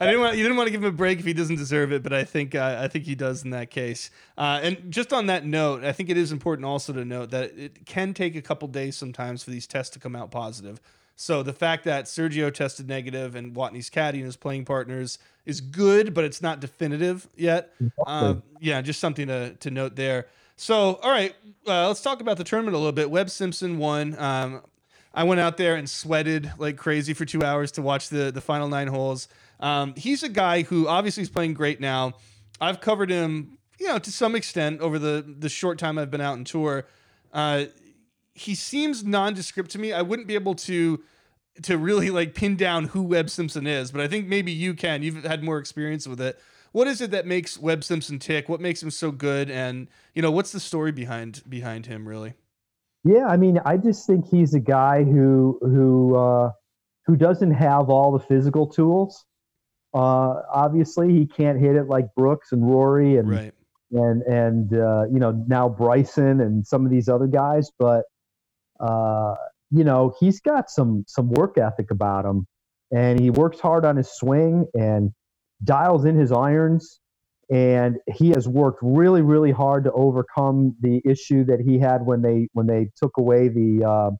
didn't 0.00 0.20
want 0.20 0.36
you 0.36 0.42
didn't 0.42 0.56
want 0.56 0.68
to 0.68 0.70
give 0.70 0.82
him 0.82 0.88
a 0.88 0.96
break 0.96 1.18
if 1.18 1.24
he 1.24 1.34
doesn't 1.34 1.56
deserve 1.56 1.92
it, 1.92 2.02
but 2.02 2.12
I 2.12 2.24
think 2.24 2.54
uh, 2.54 2.78
I 2.80 2.88
think 2.88 3.04
he 3.04 3.14
does 3.14 3.44
in 3.44 3.50
that 3.50 3.70
case. 3.70 4.10
Uh, 4.38 4.60
and 4.62 4.90
just 4.90 5.12
on 5.12 5.26
that 5.26 5.44
note, 5.44 5.84
I 5.84 5.92
think 5.92 6.08
it 6.08 6.16
is 6.16 6.32
important 6.32 6.64
also 6.64 6.92
to 6.92 7.04
note 7.04 7.30
that 7.30 7.56
it 7.58 7.84
can 7.84 8.14
take 8.14 8.36
a 8.36 8.42
couple 8.42 8.66
days 8.68 8.96
sometimes 8.96 9.42
for 9.42 9.50
these 9.50 9.66
tests 9.66 9.92
to 9.94 9.98
come 9.98 10.16
out 10.16 10.30
positive. 10.30 10.80
So 11.16 11.42
the 11.42 11.52
fact 11.52 11.84
that 11.84 12.06
Sergio 12.06 12.52
tested 12.52 12.88
negative 12.88 13.36
and 13.36 13.54
Watney's 13.54 13.90
caddy 13.90 14.18
and 14.18 14.26
his 14.26 14.36
playing 14.36 14.64
partners 14.64 15.18
is 15.44 15.60
good, 15.60 16.12
but 16.12 16.24
it's 16.24 16.42
not 16.42 16.60
definitive 16.60 17.28
yet. 17.36 17.72
Uh, 18.06 18.36
yeah, 18.60 18.80
just 18.80 18.98
something 18.98 19.26
to 19.28 19.54
to 19.54 19.70
note 19.70 19.94
there. 19.96 20.26
So, 20.56 20.94
all 21.02 21.10
right, 21.10 21.34
uh, 21.66 21.88
let's 21.88 22.00
talk 22.00 22.20
about 22.20 22.36
the 22.36 22.44
tournament 22.44 22.74
a 22.74 22.78
little 22.78 22.92
bit. 22.92 23.10
Webb 23.10 23.28
Simpson 23.28 23.78
won. 23.78 24.16
Um, 24.18 24.62
I 25.14 25.22
went 25.24 25.40
out 25.40 25.56
there 25.56 25.76
and 25.76 25.88
sweated 25.88 26.52
like 26.58 26.76
crazy 26.76 27.14
for 27.14 27.24
two 27.24 27.42
hours 27.42 27.72
to 27.72 27.82
watch 27.82 28.08
the 28.08 28.32
the 28.32 28.40
final 28.40 28.68
nine 28.68 28.88
holes. 28.88 29.28
Um, 29.60 29.94
he's 29.96 30.22
a 30.22 30.28
guy 30.28 30.62
who 30.62 30.88
obviously 30.88 31.22
is 31.22 31.30
playing 31.30 31.54
great 31.54 31.80
now. 31.80 32.14
I've 32.60 32.80
covered 32.80 33.10
him, 33.10 33.58
you 33.78 33.86
know, 33.88 33.98
to 33.98 34.10
some 34.10 34.34
extent 34.34 34.80
over 34.80 34.98
the 34.98 35.24
the 35.38 35.48
short 35.48 35.78
time 35.78 35.98
I've 35.98 36.10
been 36.10 36.20
out 36.20 36.32
on 36.32 36.44
tour. 36.44 36.86
Uh, 37.32 37.66
he 38.34 38.56
seems 38.56 39.04
nondescript 39.04 39.70
to 39.70 39.78
me. 39.78 39.92
I 39.92 40.02
wouldn't 40.02 40.26
be 40.26 40.34
able 40.34 40.56
to 40.56 41.02
to 41.62 41.78
really 41.78 42.10
like 42.10 42.34
pin 42.34 42.56
down 42.56 42.86
who 42.86 43.02
Webb 43.02 43.30
Simpson 43.30 43.66
is, 43.66 43.92
but 43.92 44.00
I 44.00 44.08
think 44.08 44.26
maybe 44.26 44.50
you 44.50 44.74
can. 44.74 45.04
You've 45.04 45.24
had 45.24 45.44
more 45.44 45.58
experience 45.58 46.08
with 46.08 46.20
it. 46.20 46.40
What 46.72 46.88
is 46.88 47.00
it 47.00 47.12
that 47.12 47.24
makes 47.24 47.56
Webb 47.56 47.84
Simpson 47.84 48.18
tick? 48.18 48.48
What 48.48 48.60
makes 48.60 48.82
him 48.82 48.90
so 48.90 49.12
good? 49.12 49.48
And 49.48 49.86
you 50.12 50.22
know, 50.22 50.32
what's 50.32 50.50
the 50.50 50.58
story 50.58 50.90
behind 50.90 51.42
behind 51.48 51.86
him 51.86 52.08
really? 52.08 52.34
Yeah, 53.04 53.26
I 53.26 53.36
mean, 53.36 53.60
I 53.64 53.76
just 53.76 54.06
think 54.06 54.26
he's 54.28 54.54
a 54.54 54.60
guy 54.60 55.04
who 55.04 55.58
who 55.60 56.16
uh, 56.16 56.52
who 57.06 57.16
doesn't 57.16 57.52
have 57.52 57.90
all 57.90 58.12
the 58.12 58.18
physical 58.18 58.66
tools. 58.66 59.24
Uh, 59.92 60.42
obviously, 60.52 61.12
he 61.12 61.26
can't 61.26 61.60
hit 61.60 61.76
it 61.76 61.86
like 61.86 62.06
Brooks 62.16 62.50
and 62.52 62.66
Rory 62.66 63.16
and 63.16 63.30
right. 63.30 63.54
and 63.92 64.22
and 64.22 64.74
uh, 64.74 65.04
you 65.12 65.20
know 65.20 65.32
now 65.46 65.68
Bryson 65.68 66.40
and 66.40 66.66
some 66.66 66.86
of 66.86 66.90
these 66.90 67.08
other 67.08 67.26
guys, 67.26 67.70
but 67.78 68.04
uh, 68.80 69.34
you 69.70 69.84
know 69.84 70.14
he's 70.18 70.40
got 70.40 70.70
some 70.70 71.04
some 71.06 71.28
work 71.28 71.58
ethic 71.58 71.90
about 71.90 72.24
him, 72.24 72.46
and 72.90 73.20
he 73.20 73.28
works 73.28 73.60
hard 73.60 73.84
on 73.84 73.96
his 73.96 74.10
swing 74.10 74.66
and 74.72 75.12
dials 75.62 76.06
in 76.06 76.16
his 76.16 76.32
irons 76.32 77.00
and 77.50 77.98
he 78.06 78.30
has 78.30 78.48
worked 78.48 78.78
really 78.82 79.22
really 79.22 79.52
hard 79.52 79.84
to 79.84 79.92
overcome 79.92 80.74
the 80.80 81.00
issue 81.04 81.44
that 81.44 81.60
he 81.60 81.78
had 81.78 82.04
when 82.04 82.22
they 82.22 82.48
when 82.52 82.66
they 82.66 82.90
took 82.96 83.12
away 83.18 83.48
the 83.48 83.84
uh, 83.84 84.10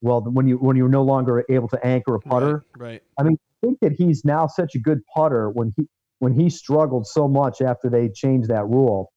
well 0.00 0.20
when 0.22 0.46
you 0.46 0.56
when 0.56 0.76
you 0.76 0.84
were 0.84 0.88
no 0.88 1.02
longer 1.02 1.44
able 1.48 1.68
to 1.68 1.86
anchor 1.86 2.14
a 2.14 2.20
putter. 2.20 2.64
right, 2.76 2.88
right. 2.88 3.02
i 3.18 3.22
mean 3.22 3.36
i 3.62 3.66
think 3.66 3.78
that 3.80 3.92
he's 3.92 4.24
now 4.24 4.46
such 4.46 4.74
a 4.74 4.78
good 4.78 5.00
putter 5.14 5.50
when 5.50 5.72
he 5.76 5.86
when 6.22 6.32
he 6.32 6.48
struggled 6.48 7.04
so 7.04 7.26
much 7.26 7.60
after 7.60 7.90
they 7.90 8.08
changed 8.08 8.48
that 8.48 8.64
rule. 8.68 9.10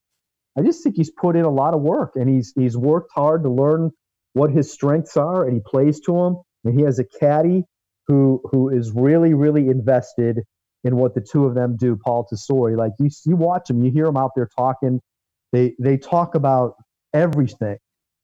I 0.58 0.64
just 0.64 0.82
think 0.84 0.96
he's 0.96 1.12
put 1.12 1.36
in 1.36 1.46
a 1.46 1.52
lot 1.52 1.76
of 1.76 1.82
work 1.82 2.14
and 2.16 2.28
he's 2.28 2.52
he's 2.56 2.76
worked 2.76 3.12
hard 3.14 3.44
to 3.44 3.50
learn 3.50 3.92
what 4.34 4.50
his 4.50 4.72
strengths 4.72 5.16
are 5.16 5.46
and 5.46 5.54
he 5.54 5.62
plays 5.64 6.00
to 6.00 6.14
them 6.14 6.38
and 6.64 6.80
he 6.80 6.84
has 6.84 6.98
a 6.98 7.04
caddy 7.04 7.64
who 8.08 8.42
who 8.52 8.70
is 8.70 8.92
really 8.92 9.36
really 9.36 9.68
invested 9.68 10.40
in 10.86 10.96
what 10.98 11.16
the 11.16 11.22
two 11.22 11.46
of 11.46 11.56
them 11.56 11.76
do, 11.76 11.98
Paul 11.98 12.28
Tesori. 12.32 12.78
Like 12.78 12.94
you, 13.00 13.10
you 13.26 13.36
watch 13.36 13.68
them, 13.68 13.84
you 13.84 13.92
hear 13.92 14.06
them 14.06 14.16
out 14.16 14.32
there 14.36 14.48
talking. 14.56 15.02
They 15.52 15.76
they 15.80 15.98
talk 15.98 16.36
about 16.36 16.76
everything. 17.14 17.78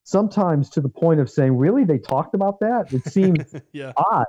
Sometimes 0.03 0.69
to 0.71 0.81
the 0.81 0.89
point 0.89 1.19
of 1.19 1.29
saying, 1.29 1.57
"Really, 1.57 1.83
they 1.83 1.97
talked 1.97 2.35
about 2.35 2.59
that?" 2.59 2.93
It 2.93 3.03
seems 3.05 3.53
yeah. 3.73 3.93
odd, 3.97 4.27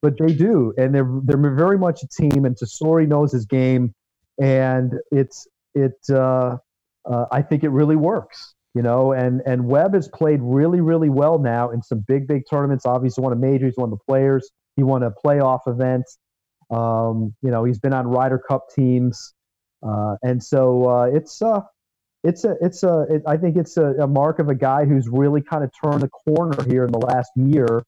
but 0.00 0.14
they 0.18 0.32
do, 0.32 0.72
and 0.78 0.94
they're 0.94 1.08
they're 1.24 1.54
very 1.54 1.78
much 1.78 2.02
a 2.02 2.08
team. 2.08 2.46
And 2.46 2.56
Tesori 2.56 3.06
knows 3.06 3.32
his 3.32 3.44
game, 3.44 3.94
and 4.40 4.94
it's 5.12 5.46
it. 5.74 5.98
Uh, 6.10 6.56
uh, 7.04 7.26
I 7.30 7.42
think 7.42 7.64
it 7.64 7.70
really 7.70 7.96
works, 7.96 8.54
you 8.74 8.82
know. 8.82 9.12
And 9.12 9.42
and 9.44 9.66
Webb 9.66 9.92
has 9.92 10.08
played 10.08 10.40
really 10.42 10.80
really 10.80 11.10
well 11.10 11.38
now 11.38 11.70
in 11.70 11.82
some 11.82 12.02
big 12.06 12.26
big 12.26 12.44
tournaments. 12.48 12.86
Obviously, 12.86 13.22
won 13.22 13.32
a 13.34 13.36
major. 13.36 13.66
He's 13.66 13.76
of 13.76 13.90
the 13.90 13.98
Players. 14.08 14.50
He 14.76 14.82
won 14.82 15.02
a 15.02 15.10
playoff 15.10 15.60
event. 15.66 16.04
Um, 16.70 17.34
you 17.42 17.50
know, 17.50 17.64
he's 17.64 17.78
been 17.78 17.92
on 17.92 18.06
Ryder 18.06 18.38
Cup 18.38 18.68
teams, 18.74 19.34
uh, 19.82 20.16
and 20.22 20.42
so 20.42 20.88
uh, 20.88 21.04
it's 21.04 21.42
uh, 21.42 21.60
it's 22.22 22.44
a 22.44 22.56
it's 22.60 22.82
a 22.82 23.06
it, 23.10 23.22
I 23.26 23.36
think 23.36 23.56
it's 23.56 23.76
a, 23.76 23.92
a, 24.00 24.06
mark 24.06 24.38
of 24.38 24.48
a 24.48 24.54
guy 24.54 24.84
who's 24.86 25.08
really 25.08 25.42
kind 25.42 25.62
of 25.62 25.70
turned 25.82 26.00
the 26.00 26.08
corner 26.08 26.62
here 26.64 26.84
in 26.84 26.92
the 26.92 26.98
last 26.98 27.30
year. 27.36 27.82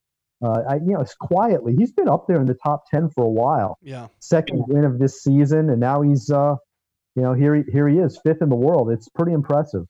Uh, 0.44 0.62
I, 0.68 0.74
you 0.74 0.92
know, 0.92 1.00
it's 1.00 1.14
quietly 1.14 1.74
he's 1.76 1.92
been 1.92 2.08
up 2.08 2.26
there 2.28 2.38
in 2.38 2.46
the 2.46 2.58
top 2.62 2.84
ten 2.90 3.08
for 3.08 3.24
a 3.24 3.30
while. 3.30 3.78
Yeah, 3.82 4.08
second 4.20 4.64
win 4.68 4.84
of 4.84 4.98
this 4.98 5.22
season, 5.22 5.70
and 5.70 5.80
now 5.80 6.02
he's 6.02 6.30
uh, 6.30 6.56
you 7.14 7.22
know 7.22 7.32
here 7.32 7.54
he, 7.54 7.62
here 7.72 7.88
he 7.88 7.98
is 7.98 8.20
fifth 8.22 8.42
in 8.42 8.50
the 8.50 8.56
world. 8.56 8.90
It's 8.90 9.08
pretty 9.08 9.32
impressive. 9.32 9.86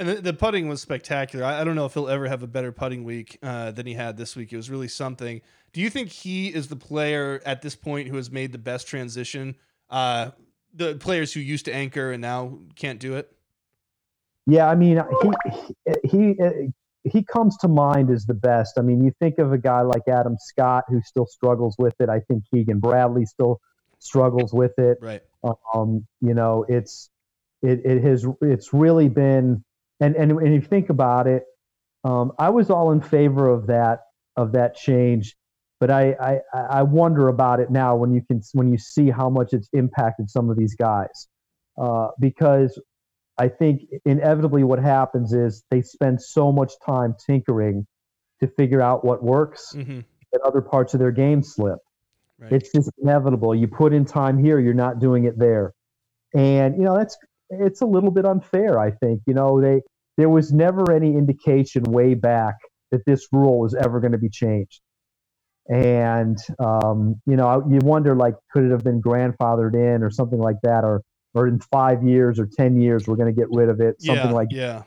And 0.00 0.08
the, 0.08 0.14
the 0.14 0.32
putting 0.32 0.66
was 0.66 0.80
spectacular. 0.80 1.44
I, 1.44 1.60
I, 1.60 1.64
don't 1.64 1.76
know 1.76 1.84
if 1.84 1.92
he'll 1.92 2.08
ever 2.08 2.26
have 2.26 2.42
a 2.42 2.46
better 2.46 2.72
putting 2.72 3.04
week 3.04 3.38
uh, 3.42 3.70
than 3.70 3.84
he 3.84 3.92
had 3.92 4.16
this 4.16 4.34
week. 4.34 4.50
It 4.50 4.56
was 4.56 4.70
really 4.70 4.88
something. 4.88 5.42
Do 5.74 5.82
you 5.82 5.90
think 5.90 6.08
he 6.08 6.48
is 6.48 6.68
the 6.68 6.76
player 6.76 7.42
at 7.44 7.60
this 7.60 7.76
point 7.76 8.08
who 8.08 8.16
has 8.16 8.30
made 8.30 8.52
the 8.52 8.58
best 8.58 8.88
transition? 8.88 9.56
Uh, 9.90 10.30
the 10.72 10.94
players 10.94 11.34
who 11.34 11.40
used 11.40 11.66
to 11.66 11.74
anchor 11.74 12.12
and 12.12 12.22
now 12.22 12.60
can't 12.76 12.98
do 12.98 13.16
it. 13.16 13.30
Yeah, 14.46 14.70
I 14.70 14.74
mean, 14.74 15.02
he 16.02 16.08
he 16.08 16.36
he 17.04 17.22
comes 17.22 17.58
to 17.58 17.68
mind 17.68 18.08
as 18.08 18.24
the 18.24 18.34
best. 18.34 18.78
I 18.78 18.80
mean, 18.80 19.04
you 19.04 19.12
think 19.20 19.38
of 19.38 19.52
a 19.52 19.58
guy 19.58 19.82
like 19.82 20.08
Adam 20.08 20.36
Scott 20.40 20.84
who 20.88 21.02
still 21.02 21.26
struggles 21.26 21.76
with 21.78 21.94
it. 22.00 22.08
I 22.08 22.20
think 22.20 22.44
Keegan 22.50 22.80
Bradley 22.80 23.26
still 23.26 23.60
struggles 23.98 24.54
with 24.54 24.78
it. 24.78 24.96
Right. 25.02 25.22
Um, 25.74 26.06
you 26.22 26.32
know, 26.32 26.64
it's 26.70 27.10
it 27.60 27.84
it 27.84 28.02
has 28.02 28.26
it's 28.40 28.72
really 28.72 29.10
been 29.10 29.62
and 30.00 30.16
and 30.16 30.32
and 30.32 30.54
if 30.54 30.62
you 30.62 30.68
think 30.68 30.90
about 30.90 31.26
it, 31.26 31.44
um, 32.04 32.32
I 32.38 32.50
was 32.50 32.70
all 32.70 32.92
in 32.92 33.00
favor 33.00 33.48
of 33.48 33.66
that 33.68 34.00
of 34.36 34.52
that 34.52 34.74
change, 34.74 35.36
but 35.78 35.90
I, 35.90 36.12
I 36.12 36.40
I 36.52 36.82
wonder 36.82 37.28
about 37.28 37.60
it 37.60 37.70
now 37.70 37.96
when 37.96 38.12
you 38.12 38.22
can 38.22 38.40
when 38.52 38.70
you 38.70 38.78
see 38.78 39.10
how 39.10 39.28
much 39.28 39.52
it's 39.52 39.68
impacted 39.72 40.30
some 40.30 40.50
of 40.50 40.56
these 40.56 40.74
guys, 40.74 41.28
uh, 41.80 42.08
because 42.18 42.80
I 43.38 43.48
think 43.48 43.82
inevitably 44.04 44.64
what 44.64 44.78
happens 44.78 45.32
is 45.32 45.64
they 45.70 45.82
spend 45.82 46.22
so 46.22 46.52
much 46.52 46.72
time 46.84 47.14
tinkering 47.26 47.86
to 48.40 48.48
figure 48.48 48.80
out 48.80 49.04
what 49.04 49.22
works, 49.22 49.74
mm-hmm. 49.76 50.00
and 50.32 50.42
other 50.44 50.62
parts 50.62 50.94
of 50.94 51.00
their 51.00 51.12
game 51.12 51.42
slip. 51.42 51.78
Right. 52.38 52.52
It's 52.52 52.72
just 52.72 52.90
inevitable. 53.02 53.54
You 53.54 53.68
put 53.68 53.92
in 53.92 54.06
time 54.06 54.42
here, 54.42 54.58
you're 54.58 54.72
not 54.72 54.98
doing 54.98 55.24
it 55.24 55.38
there, 55.38 55.74
and 56.34 56.76
you 56.76 56.84
know 56.84 56.96
that's 56.96 57.18
it's 57.50 57.82
a 57.82 57.86
little 57.86 58.10
bit 58.10 58.24
unfair. 58.24 58.78
I 58.78 58.92
think 58.92 59.20
you 59.26 59.34
know 59.34 59.60
they 59.60 59.82
there 60.20 60.28
was 60.28 60.52
never 60.52 60.92
any 60.92 61.14
indication 61.14 61.82
way 61.84 62.14
back 62.14 62.56
that 62.90 63.04
this 63.06 63.26
rule 63.32 63.60
was 63.60 63.74
ever 63.74 64.00
going 64.00 64.12
to 64.12 64.18
be 64.18 64.28
changed. 64.28 64.80
And 65.68 66.36
um, 66.58 67.20
you 67.26 67.36
know, 67.36 67.64
you 67.68 67.78
wonder 67.82 68.16
like, 68.16 68.34
could 68.52 68.64
it 68.64 68.70
have 68.70 68.82
been 68.82 69.00
grandfathered 69.00 69.74
in 69.74 70.02
or 70.02 70.10
something 70.10 70.40
like 70.40 70.56
that, 70.62 70.84
or 70.84 71.02
or 71.34 71.46
in 71.46 71.60
five 71.60 72.02
years 72.02 72.40
or 72.40 72.48
ten 72.56 72.80
years 72.80 73.06
we're 73.06 73.16
going 73.16 73.32
to 73.32 73.38
get 73.38 73.48
rid 73.50 73.68
of 73.68 73.80
it, 73.80 74.00
something 74.02 74.30
yeah, 74.30 74.32
like 74.32 74.48
yeah. 74.50 74.82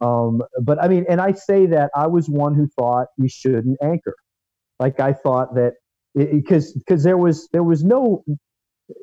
Um, 0.00 0.42
but 0.62 0.82
I 0.82 0.88
mean, 0.88 1.04
and 1.08 1.20
I 1.20 1.32
say 1.32 1.66
that 1.66 1.90
I 1.94 2.06
was 2.06 2.28
one 2.28 2.54
who 2.54 2.68
thought 2.78 3.08
we 3.18 3.28
shouldn't 3.28 3.78
anchor. 3.82 4.14
Like 4.78 5.00
I 5.00 5.12
thought 5.12 5.54
that 5.56 5.74
because 6.14 6.72
because 6.72 7.02
there 7.02 7.18
was 7.18 7.48
there 7.52 7.64
was 7.64 7.84
no 7.84 8.24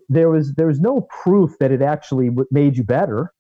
there 0.09 0.29
was 0.29 0.53
there 0.53 0.67
was 0.67 0.79
no 0.79 1.07
proof 1.23 1.51
that 1.59 1.71
it 1.71 1.81
actually 1.81 2.29
made 2.51 2.77
you 2.77 2.83
better. 2.83 3.31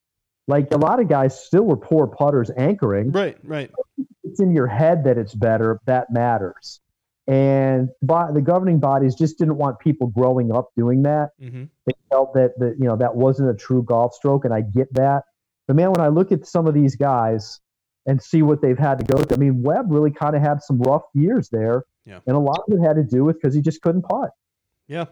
Like 0.47 0.73
a 0.73 0.77
lot 0.77 0.99
of 1.01 1.09
guys 1.09 1.43
still 1.43 1.63
were 1.63 1.77
poor 1.77 2.07
putters 2.07 2.49
anchoring. 2.55 3.11
Right, 3.11 3.37
right. 3.43 3.69
It's 4.23 4.39
in 4.39 4.51
your 4.51 4.67
head 4.67 5.03
that 5.03 5.17
it's 5.17 5.33
better. 5.33 5.79
That 5.85 6.11
matters. 6.11 6.79
And 7.27 7.89
the 8.01 8.41
governing 8.43 8.79
bodies 8.79 9.13
just 9.13 9.37
didn't 9.37 9.57
want 9.57 9.79
people 9.79 10.07
growing 10.07 10.53
up 10.53 10.69
doing 10.77 11.03
that. 11.03 11.31
Mm-hmm. 11.41 11.65
They 11.85 11.93
felt 12.09 12.33
that 12.35 12.57
that 12.59 12.77
you 12.79 12.85
know 12.85 12.95
that 12.95 13.15
wasn't 13.15 13.49
a 13.49 13.53
true 13.53 13.83
golf 13.83 14.13
stroke, 14.13 14.45
and 14.45 14.53
I 14.53 14.61
get 14.61 14.93
that. 14.93 15.23
But 15.67 15.75
man, 15.75 15.91
when 15.91 15.99
I 15.99 16.07
look 16.07 16.31
at 16.31 16.45
some 16.47 16.67
of 16.67 16.73
these 16.73 16.95
guys 16.95 17.59
and 18.05 18.21
see 18.21 18.41
what 18.41 18.61
they've 18.61 18.79
had 18.79 18.99
to 18.99 19.03
go 19.03 19.21
through, 19.21 19.35
I 19.35 19.39
mean, 19.39 19.61
Webb 19.61 19.87
really 19.89 20.11
kind 20.11 20.37
of 20.37 20.41
had 20.41 20.63
some 20.63 20.79
rough 20.79 21.03
years 21.13 21.49
there, 21.49 21.83
yeah. 22.05 22.19
and 22.25 22.37
a 22.37 22.39
lot 22.39 22.61
of 22.65 22.79
it 22.79 22.81
had 22.81 22.95
to 22.95 23.03
do 23.03 23.25
with 23.25 23.41
because 23.41 23.53
he 23.53 23.59
just 23.59 23.81
couldn't 23.81 24.03
putt. 24.03 24.29
Yeah. 24.87 25.05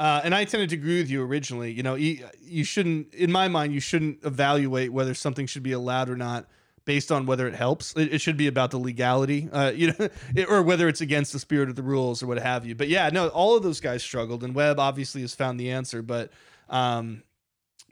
Uh, 0.00 0.22
and 0.24 0.34
I 0.34 0.46
tended 0.46 0.70
to 0.70 0.76
agree 0.76 0.98
with 0.98 1.10
you 1.10 1.22
originally. 1.22 1.72
You 1.72 1.82
know, 1.82 1.94
you, 1.94 2.24
you 2.42 2.64
shouldn't, 2.64 3.12
in 3.12 3.30
my 3.30 3.48
mind, 3.48 3.74
you 3.74 3.80
shouldn't 3.80 4.24
evaluate 4.24 4.94
whether 4.94 5.12
something 5.12 5.44
should 5.44 5.62
be 5.62 5.72
allowed 5.72 6.08
or 6.08 6.16
not 6.16 6.46
based 6.86 7.12
on 7.12 7.26
whether 7.26 7.46
it 7.46 7.54
helps. 7.54 7.94
It, 7.94 8.14
it 8.14 8.22
should 8.22 8.38
be 8.38 8.46
about 8.46 8.70
the 8.70 8.78
legality, 8.78 9.50
uh, 9.52 9.72
you 9.76 9.88
know, 9.88 10.08
it, 10.34 10.48
or 10.48 10.62
whether 10.62 10.88
it's 10.88 11.02
against 11.02 11.34
the 11.34 11.38
spirit 11.38 11.68
of 11.68 11.76
the 11.76 11.82
rules 11.82 12.22
or 12.22 12.28
what 12.28 12.38
have 12.38 12.64
you. 12.64 12.74
But 12.74 12.88
yeah, 12.88 13.10
no, 13.10 13.28
all 13.28 13.58
of 13.58 13.62
those 13.62 13.78
guys 13.78 14.02
struggled, 14.02 14.42
and 14.42 14.54
Webb 14.54 14.80
obviously 14.80 15.20
has 15.20 15.34
found 15.34 15.60
the 15.60 15.70
answer, 15.70 16.00
but 16.00 16.30
um, 16.70 17.22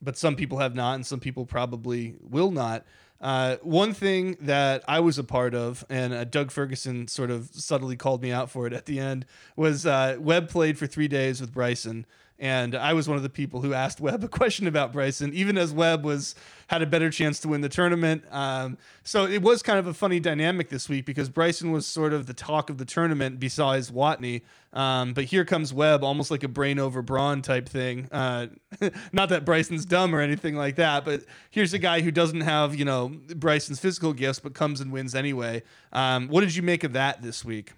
but 0.00 0.16
some 0.16 0.34
people 0.34 0.56
have 0.60 0.74
not, 0.74 0.94
and 0.94 1.04
some 1.04 1.20
people 1.20 1.44
probably 1.44 2.14
will 2.22 2.50
not. 2.50 2.86
Uh, 3.20 3.56
one 3.62 3.92
thing 3.92 4.36
that 4.40 4.84
I 4.86 5.00
was 5.00 5.18
a 5.18 5.24
part 5.24 5.54
of, 5.54 5.84
and 5.90 6.12
uh, 6.12 6.24
Doug 6.24 6.50
Ferguson 6.50 7.08
sort 7.08 7.30
of 7.30 7.50
subtly 7.52 7.96
called 7.96 8.22
me 8.22 8.30
out 8.30 8.50
for 8.50 8.66
it 8.66 8.72
at 8.72 8.86
the 8.86 9.00
end, 9.00 9.26
was 9.56 9.86
uh, 9.86 10.16
Webb 10.20 10.48
played 10.48 10.78
for 10.78 10.86
three 10.86 11.08
days 11.08 11.40
with 11.40 11.52
Bryson. 11.52 12.06
And 12.40 12.76
I 12.76 12.92
was 12.92 13.08
one 13.08 13.16
of 13.16 13.24
the 13.24 13.28
people 13.28 13.62
who 13.62 13.74
asked 13.74 14.00
Webb 14.00 14.22
a 14.22 14.28
question 14.28 14.68
about 14.68 14.92
Bryson, 14.92 15.34
even 15.34 15.58
as 15.58 15.72
Webb 15.72 16.04
was 16.04 16.36
had 16.68 16.82
a 16.82 16.86
better 16.86 17.10
chance 17.10 17.40
to 17.40 17.48
win 17.48 17.62
the 17.62 17.68
tournament. 17.68 18.22
Um, 18.30 18.78
so 19.02 19.26
it 19.26 19.42
was 19.42 19.62
kind 19.62 19.78
of 19.78 19.86
a 19.86 19.94
funny 19.94 20.20
dynamic 20.20 20.68
this 20.68 20.88
week 20.88 21.04
because 21.04 21.28
Bryson 21.28 21.72
was 21.72 21.86
sort 21.86 22.12
of 22.12 22.26
the 22.26 22.34
talk 22.34 22.70
of 22.70 22.78
the 22.78 22.84
tournament 22.84 23.40
besides 23.40 23.90
Watney. 23.90 24.42
Um, 24.72 25.14
but 25.14 25.24
here 25.24 25.44
comes 25.44 25.72
Webb, 25.72 26.04
almost 26.04 26.30
like 26.30 26.44
a 26.44 26.48
brain 26.48 26.78
over 26.78 27.02
brawn 27.02 27.42
type 27.42 27.68
thing. 27.68 28.08
Uh, 28.12 28.48
not 29.12 29.30
that 29.30 29.44
Bryson's 29.44 29.84
dumb 29.84 30.14
or 30.14 30.20
anything 30.20 30.54
like 30.54 30.76
that, 30.76 31.04
but 31.04 31.24
here's 31.50 31.72
a 31.72 31.78
guy 31.78 32.02
who 32.02 32.10
doesn't 32.10 32.42
have 32.42 32.76
you 32.76 32.84
know 32.84 33.08
Bryson's 33.34 33.80
physical 33.80 34.12
gifts, 34.12 34.38
but 34.38 34.54
comes 34.54 34.80
and 34.80 34.92
wins 34.92 35.14
anyway. 35.14 35.62
Um, 35.92 36.28
what 36.28 36.42
did 36.42 36.54
you 36.54 36.62
make 36.62 36.84
of 36.84 36.92
that 36.92 37.22
this 37.22 37.44
week? 37.44 37.72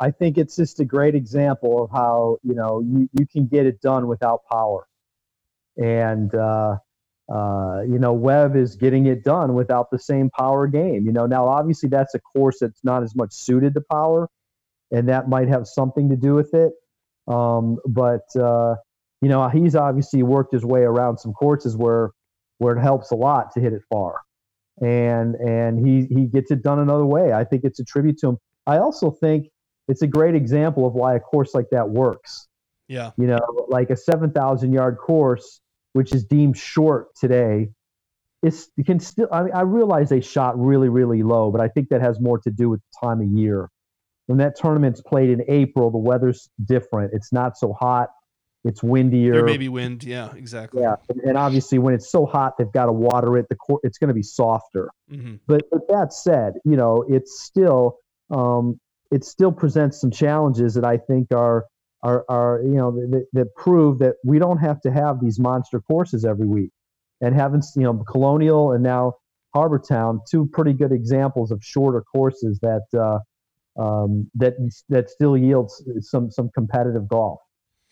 I 0.00 0.10
think 0.10 0.38
it's 0.38 0.56
just 0.56 0.80
a 0.80 0.84
great 0.84 1.14
example 1.14 1.82
of 1.84 1.90
how 1.90 2.38
you 2.42 2.54
know 2.54 2.80
you, 2.80 3.08
you 3.18 3.26
can 3.26 3.46
get 3.46 3.66
it 3.66 3.80
done 3.80 4.06
without 4.06 4.42
power, 4.50 4.86
and 5.76 6.32
uh, 6.34 6.76
uh, 7.32 7.82
you 7.82 7.98
know 7.98 8.12
Webb 8.12 8.56
is 8.56 8.76
getting 8.76 9.06
it 9.06 9.24
done 9.24 9.54
without 9.54 9.90
the 9.90 9.98
same 9.98 10.30
power 10.30 10.66
game. 10.68 11.04
You 11.06 11.12
know 11.12 11.26
now 11.26 11.48
obviously 11.48 11.88
that's 11.88 12.14
a 12.14 12.20
course 12.20 12.58
that's 12.60 12.84
not 12.84 13.02
as 13.02 13.16
much 13.16 13.32
suited 13.32 13.74
to 13.74 13.80
power, 13.90 14.28
and 14.92 15.08
that 15.08 15.28
might 15.28 15.48
have 15.48 15.66
something 15.66 16.10
to 16.10 16.16
do 16.16 16.34
with 16.34 16.54
it. 16.54 16.72
Um, 17.26 17.78
but 17.86 18.24
uh, 18.36 18.76
you 19.20 19.28
know 19.28 19.48
he's 19.48 19.74
obviously 19.74 20.22
worked 20.22 20.52
his 20.52 20.64
way 20.64 20.82
around 20.82 21.18
some 21.18 21.32
courses 21.32 21.76
where 21.76 22.10
where 22.58 22.76
it 22.76 22.80
helps 22.80 23.10
a 23.10 23.16
lot 23.16 23.52
to 23.54 23.60
hit 23.60 23.72
it 23.72 23.82
far, 23.90 24.20
and 24.80 25.34
and 25.34 25.84
he 25.84 26.06
he 26.14 26.26
gets 26.26 26.52
it 26.52 26.62
done 26.62 26.78
another 26.78 27.04
way. 27.06 27.32
I 27.32 27.42
think 27.42 27.64
it's 27.64 27.80
a 27.80 27.84
tribute 27.84 28.18
to 28.18 28.28
him. 28.28 28.38
I 28.64 28.78
also 28.78 29.10
think 29.10 29.48
it's 29.88 30.02
a 30.02 30.06
great 30.06 30.34
example 30.34 30.86
of 30.86 30.94
why 30.94 31.16
a 31.16 31.20
course 31.20 31.54
like 31.54 31.70
that 31.72 31.88
works. 31.88 32.46
Yeah. 32.88 33.10
You 33.16 33.26
know, 33.26 33.40
like 33.68 33.90
a 33.90 33.96
7,000 33.96 34.72
yard 34.72 34.98
course, 34.98 35.60
which 35.92 36.14
is 36.14 36.24
deemed 36.24 36.56
short 36.56 37.08
today, 37.16 37.68
is 38.42 38.68
can 38.86 39.00
still. 39.00 39.28
I 39.32 39.42
mean, 39.42 39.52
I 39.52 39.62
realize 39.62 40.08
they 40.08 40.20
shot 40.20 40.58
really, 40.58 40.88
really 40.88 41.22
low, 41.22 41.50
but 41.50 41.60
I 41.60 41.68
think 41.68 41.88
that 41.88 42.00
has 42.00 42.20
more 42.20 42.38
to 42.38 42.50
do 42.50 42.70
with 42.70 42.80
the 42.80 43.06
time 43.06 43.20
of 43.20 43.26
year. 43.26 43.68
When 44.26 44.38
that 44.38 44.56
tournament's 44.56 45.00
played 45.00 45.30
in 45.30 45.42
April, 45.48 45.90
the 45.90 45.98
weather's 45.98 46.48
different. 46.64 47.14
It's 47.14 47.32
not 47.32 47.56
so 47.58 47.72
hot. 47.72 48.10
It's 48.64 48.82
windier. 48.82 49.32
There 49.32 49.44
may 49.44 49.56
be 49.56 49.68
wind. 49.68 50.04
Yeah, 50.04 50.32
exactly. 50.34 50.82
Yeah, 50.82 50.96
and 51.24 51.36
obviously 51.36 51.78
when 51.78 51.94
it's 51.94 52.10
so 52.10 52.26
hot, 52.26 52.58
they've 52.58 52.70
got 52.70 52.86
to 52.86 52.92
water 52.92 53.38
it. 53.38 53.46
The 53.48 53.56
court, 53.56 53.80
it's 53.84 53.98
going 53.98 54.08
to 54.08 54.14
be 54.14 54.22
softer. 54.22 54.90
Mm-hmm. 55.10 55.36
But, 55.46 55.62
but 55.70 55.88
that 55.88 56.12
said, 56.12 56.54
you 56.64 56.76
know, 56.76 57.04
it's 57.08 57.42
still 57.42 57.98
um, 58.30 58.78
it 59.10 59.24
still 59.24 59.52
presents 59.52 60.00
some 60.00 60.10
challenges 60.10 60.74
that 60.74 60.84
I 60.84 60.98
think 60.98 61.32
are 61.32 61.66
are, 62.02 62.24
are 62.28 62.60
you 62.62 62.74
know 62.74 62.92
that, 62.92 63.26
that 63.32 63.54
prove 63.56 63.98
that 63.98 64.16
we 64.24 64.38
don't 64.38 64.58
have 64.58 64.80
to 64.82 64.90
have 64.90 65.20
these 65.20 65.38
monster 65.38 65.80
courses 65.80 66.24
every 66.24 66.46
week. 66.46 66.70
And 67.20 67.34
having 67.34 67.62
you 67.74 67.82
know 67.82 68.04
Colonial 68.08 68.72
and 68.72 68.82
now 68.82 69.14
Harbour 69.54 69.78
Town, 69.78 70.20
two 70.30 70.46
pretty 70.52 70.72
good 70.72 70.92
examples 70.92 71.50
of 71.50 71.64
shorter 71.64 72.02
courses 72.02 72.60
that 72.60 72.84
uh, 72.94 73.18
um, 73.82 74.30
that 74.34 74.54
that 74.88 75.10
still 75.10 75.36
yields 75.36 75.82
some 76.00 76.30
some 76.30 76.50
competitive 76.54 77.08
golf. 77.08 77.40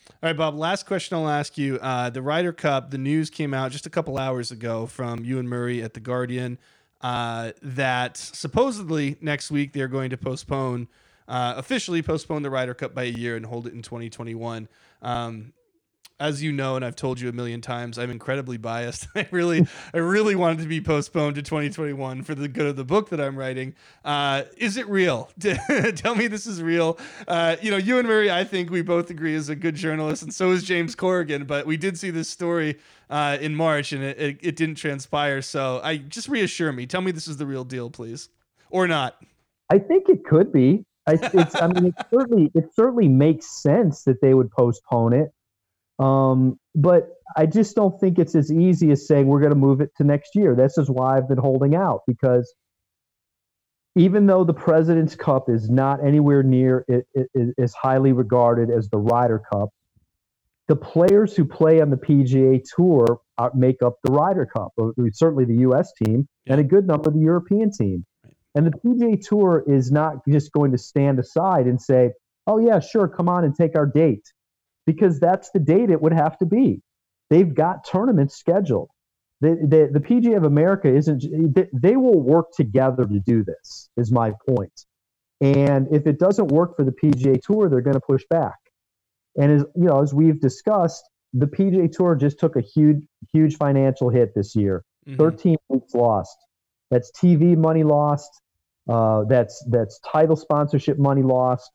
All 0.09 0.29
right, 0.29 0.37
Bob. 0.37 0.55
Last 0.55 0.85
question 0.85 1.17
I'll 1.17 1.27
ask 1.27 1.57
you. 1.57 1.77
Uh, 1.81 2.09
the 2.09 2.21
Ryder 2.21 2.53
Cup. 2.53 2.91
The 2.91 2.97
news 2.97 3.29
came 3.29 3.53
out 3.53 3.71
just 3.71 3.85
a 3.85 3.89
couple 3.89 4.17
hours 4.17 4.51
ago 4.51 4.85
from 4.85 5.25
Ewan 5.25 5.49
Murray 5.49 5.83
at 5.83 5.93
the 5.93 5.99
Guardian 5.99 6.57
uh, 7.01 7.51
that 7.61 8.17
supposedly 8.17 9.17
next 9.21 9.51
week 9.51 9.73
they're 9.73 9.87
going 9.87 10.09
to 10.09 10.17
postpone 10.17 10.87
uh, 11.27 11.53
officially 11.57 12.01
postpone 12.01 12.43
the 12.43 12.49
Ryder 12.49 12.73
Cup 12.73 12.93
by 12.93 13.03
a 13.03 13.07
year 13.07 13.35
and 13.35 13.45
hold 13.45 13.67
it 13.67 13.73
in 13.73 13.81
2021. 13.81 14.67
Um, 15.01 15.53
as 16.19 16.41
you 16.41 16.51
know, 16.51 16.75
and 16.75 16.83
I've 16.83 16.95
told 16.95 17.19
you 17.19 17.29
a 17.29 17.31
million 17.31 17.61
times, 17.61 17.99
I'm 17.99 18.09
incredibly 18.09 18.57
biased. 18.57 19.07
I 19.15 19.27
really, 19.31 19.67
I 19.93 19.99
really 19.99 20.35
wanted 20.35 20.59
to 20.63 20.67
be 20.67 20.81
postponed 20.81 21.35
to 21.35 21.43
2021 21.43 22.23
for 22.23 22.33
the 22.33 22.47
good 22.47 22.65
of 22.65 22.75
the 22.75 22.83
book 22.83 23.09
that 23.09 23.21
I'm 23.21 23.37
writing. 23.37 23.75
Uh, 24.03 24.43
is 24.57 24.77
it 24.77 24.87
real? 24.89 25.29
Tell 25.95 26.15
me 26.15 26.27
this 26.27 26.47
is 26.47 26.61
real. 26.61 26.97
Uh, 27.27 27.57
you 27.61 27.69
know, 27.69 27.77
Ewan 27.77 28.07
Murray, 28.07 28.31
I 28.31 28.43
think 28.43 28.71
we 28.71 28.81
both 28.81 29.09
agree 29.09 29.35
is 29.35 29.49
a 29.49 29.55
good 29.55 29.75
journalist, 29.75 30.23
and 30.23 30.33
so 30.33 30.51
is 30.51 30.63
James 30.63 30.95
Corrigan. 30.95 31.45
But 31.45 31.67
we 31.67 31.77
did 31.77 31.99
see 31.99 32.09
this 32.09 32.29
story 32.29 32.79
uh, 33.09 33.37
in 33.39 33.53
March, 33.53 33.91
and 33.91 34.03
it, 34.03 34.17
it, 34.19 34.39
it 34.41 34.55
didn't 34.55 34.75
transpire. 34.75 35.43
So 35.43 35.81
I 35.83 35.97
just 35.97 36.29
reassure 36.29 36.71
me. 36.71 36.87
Tell 36.87 37.01
me 37.01 37.11
this 37.11 37.27
is 37.27 37.37
the 37.37 37.45
real 37.45 37.63
deal, 37.63 37.91
please, 37.91 38.29
or 38.71 38.87
not. 38.87 39.21
I 39.69 39.77
think 39.77 40.09
it 40.09 40.25
could 40.25 40.51
be. 40.51 40.83
I, 41.07 41.13
it's, 41.33 41.55
I 41.55 41.67
mean, 41.67 41.85
it 41.85 41.95
certainly 42.11 42.51
it 42.53 42.65
certainly 42.73 43.07
makes 43.07 43.61
sense 43.61 44.03
that 44.03 44.21
they 44.21 44.33
would 44.33 44.51
postpone 44.51 45.13
it. 45.13 45.29
Um, 45.99 46.59
but 46.75 47.09
I 47.35 47.45
just 47.45 47.75
don't 47.75 47.99
think 47.99 48.19
it's 48.19 48.35
as 48.35 48.51
easy 48.51 48.91
as 48.91 49.07
saying 49.07 49.27
we're 49.27 49.39
going 49.39 49.51
to 49.51 49.55
move 49.55 49.81
it 49.81 49.91
to 49.97 50.03
next 50.03 50.35
year. 50.35 50.55
This 50.55 50.77
is 50.77 50.89
why 50.89 51.17
I've 51.17 51.27
been 51.27 51.37
holding 51.37 51.75
out 51.75 52.01
because 52.05 52.53
even 53.95 54.27
though 54.27 54.43
the 54.43 54.53
President's 54.53 55.15
Cup 55.15 55.49
is 55.49 55.69
not 55.69 56.05
anywhere 56.05 56.43
near 56.43 56.85
it, 56.87 57.07
it, 57.15 57.27
it 57.33 57.55
is 57.57 57.73
highly 57.73 58.11
regarded 58.11 58.69
as 58.69 58.89
the 58.89 58.99
Ryder 58.99 59.41
Cup, 59.51 59.69
the 60.67 60.75
players 60.75 61.35
who 61.35 61.45
play 61.45 61.81
on 61.81 61.89
the 61.89 61.97
PGA 61.97 62.61
Tour 62.75 63.19
are, 63.37 63.51
make 63.55 63.81
up 63.81 63.95
the 64.03 64.11
Ryder 64.11 64.45
Cup. 64.45 64.73
Certainly 65.13 65.45
the 65.45 65.61
U.S. 65.61 65.91
team 66.03 66.27
and 66.45 66.59
a 66.59 66.63
good 66.63 66.85
number 66.85 67.09
of 67.09 67.15
the 67.15 67.21
European 67.21 67.71
team. 67.71 68.05
And 68.57 68.65
the 68.65 68.71
PGA 68.71 69.25
Tour 69.25 69.63
is 69.67 69.91
not 69.91 70.17
just 70.27 70.51
going 70.51 70.71
to 70.71 70.77
stand 70.77 71.19
aside 71.19 71.67
and 71.67 71.81
say, 71.81 72.11
"Oh 72.45 72.57
yeah, 72.57 72.79
sure, 72.79 73.07
come 73.07 73.29
on 73.29 73.43
and 73.43 73.55
take 73.55 73.77
our 73.77 73.85
date." 73.85 74.27
because 74.87 75.19
that's 75.19 75.51
the 75.51 75.59
date 75.59 75.91
it 75.91 76.01
would 76.01 76.13
have 76.13 76.39
to 76.39 76.45
be. 76.47 76.81
They've 77.29 77.53
got 77.53 77.85
tournaments 77.85 78.35
scheduled. 78.37 78.89
The, 79.41 79.49
the, 79.49 79.99
the 79.99 79.99
PGA 79.99 80.37
of 80.37 80.45
America 80.45 80.87
isn't, 80.87 81.23
they, 81.53 81.67
they 81.73 81.95
will 81.97 82.19
work 82.19 82.47
together 82.55 83.05
to 83.05 83.19
do 83.19 83.43
this, 83.43 83.89
is 83.97 84.11
my 84.11 84.33
point. 84.49 84.85
And 85.41 85.87
if 85.91 86.07
it 86.07 86.17
doesn't 86.17 86.47
work 86.47 86.75
for 86.75 86.83
the 86.83 86.91
PGA 86.91 87.39
Tour, 87.39 87.69
they're 87.69 87.81
going 87.81 87.93
to 87.93 87.99
push 87.99 88.23
back. 88.31 88.55
And 89.39 89.51
as 89.51 89.65
you 89.75 89.83
know, 89.83 90.01
as 90.01 90.11
we've 90.15 90.39
discussed, 90.39 91.07
the 91.33 91.45
PGA 91.45 91.91
Tour 91.91 92.15
just 92.15 92.39
took 92.39 92.55
a 92.55 92.61
huge, 92.61 93.03
huge 93.31 93.57
financial 93.57 94.09
hit 94.09 94.33
this 94.33 94.55
year. 94.55 94.83
Mm-hmm. 95.07 95.17
13 95.17 95.57
weeks 95.69 95.93
lost. 95.93 96.35
That's 96.89 97.11
TV 97.11 97.55
money 97.55 97.83
lost. 97.83 98.41
Uh, 98.87 99.23
that's 99.25 99.63
that's 99.69 99.99
title 99.99 100.35
sponsorship 100.35 100.97
money 100.97 101.23
lost. 101.23 101.71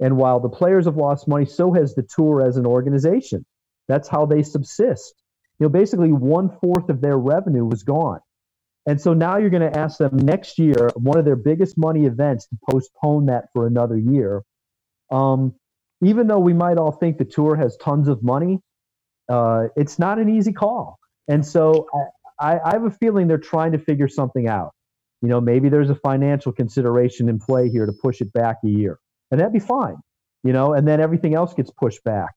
And 0.00 0.16
while 0.16 0.40
the 0.40 0.48
players 0.48 0.86
have 0.86 0.96
lost 0.96 1.28
money, 1.28 1.46
so 1.46 1.72
has 1.72 1.94
the 1.94 2.02
tour 2.02 2.42
as 2.42 2.56
an 2.56 2.66
organization. 2.66 3.44
That's 3.88 4.08
how 4.08 4.26
they 4.26 4.42
subsist. 4.42 5.14
You 5.58 5.66
know, 5.66 5.70
basically 5.70 6.12
one 6.12 6.56
fourth 6.60 6.88
of 6.88 7.00
their 7.00 7.18
revenue 7.18 7.64
was 7.64 7.82
gone. 7.82 8.20
And 8.86 9.00
so 9.00 9.12
now 9.12 9.36
you're 9.36 9.50
going 9.50 9.70
to 9.70 9.78
ask 9.78 9.98
them 9.98 10.16
next 10.16 10.58
year, 10.58 10.90
one 10.94 11.18
of 11.18 11.26
their 11.26 11.36
biggest 11.36 11.76
money 11.76 12.06
events, 12.06 12.46
to 12.46 12.56
postpone 12.70 13.26
that 13.26 13.44
for 13.52 13.66
another 13.66 13.98
year. 13.98 14.42
Um, 15.10 15.54
even 16.02 16.28
though 16.28 16.38
we 16.38 16.54
might 16.54 16.78
all 16.78 16.92
think 16.92 17.18
the 17.18 17.26
tour 17.26 17.56
has 17.56 17.76
tons 17.76 18.08
of 18.08 18.22
money, 18.22 18.60
uh, 19.28 19.68
it's 19.76 19.98
not 19.98 20.18
an 20.18 20.30
easy 20.30 20.52
call. 20.52 20.98
And 21.28 21.44
so 21.44 21.86
I, 22.40 22.58
I 22.64 22.70
have 22.72 22.84
a 22.84 22.90
feeling 22.90 23.28
they're 23.28 23.38
trying 23.38 23.72
to 23.72 23.78
figure 23.78 24.08
something 24.08 24.48
out. 24.48 24.72
You 25.22 25.28
know, 25.28 25.40
maybe 25.40 25.68
there's 25.68 25.90
a 25.90 25.94
financial 25.94 26.52
consideration 26.52 27.28
in 27.28 27.38
play 27.38 27.68
here 27.68 27.86
to 27.86 27.92
push 27.92 28.20
it 28.20 28.32
back 28.32 28.56
a 28.64 28.68
year 28.68 28.98
and 29.30 29.40
that'd 29.40 29.52
be 29.52 29.58
fine, 29.58 29.96
you 30.42 30.52
know. 30.52 30.74
And 30.74 30.86
then 30.86 31.00
everything 31.00 31.34
else 31.34 31.54
gets 31.54 31.70
pushed 31.70 32.02
back. 32.04 32.30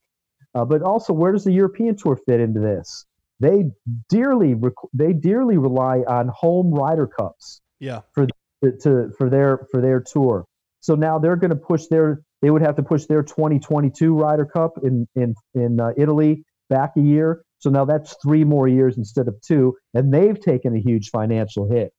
Uh, 0.56 0.66
but 0.66 0.82
also, 0.82 1.14
where 1.14 1.32
does 1.32 1.44
the 1.44 1.52
European 1.52 1.96
Tour 1.96 2.18
fit 2.28 2.40
into 2.40 2.60
this? 2.60 3.06
They 3.40 3.66
dearly 4.10 4.54
rec- 4.54 4.74
they 4.94 5.14
dearly 5.14 5.58
rely 5.58 6.00
on 6.08 6.30
home 6.30 6.72
Ryder 6.72 7.08
Cups. 7.08 7.62
Yeah. 7.80 8.02
For 8.14 8.28
to 8.62 9.12
for 9.18 9.30
their 9.30 9.68
for 9.72 9.82
their 9.82 10.00
tour. 10.00 10.46
So 10.80 10.96
now 10.96 11.20
they're 11.20 11.36
going 11.36 11.50
to 11.50 11.56
push 11.56 11.88
their 11.88 12.22
they 12.42 12.50
would 12.50 12.62
have 12.62 12.76
to 12.76 12.84
push 12.84 13.06
their 13.06 13.24
2022 13.24 14.14
Ryder 14.14 14.46
Cup 14.46 14.74
in 14.84 15.08
in 15.16 15.34
in 15.56 15.80
uh, 15.80 15.92
Italy 15.98 16.44
back 16.70 16.92
a 16.96 17.02
year. 17.02 17.44
So 17.58 17.70
now 17.70 17.86
that's 17.86 18.16
three 18.22 18.44
more 18.44 18.68
years 18.68 18.98
instead 18.98 19.28
of 19.28 19.40
two, 19.42 19.76
and 19.94 20.14
they've 20.14 20.40
taken 20.40 20.76
a 20.76 20.80
huge 20.80 21.10
financial 21.10 21.70
hit. 21.70 21.94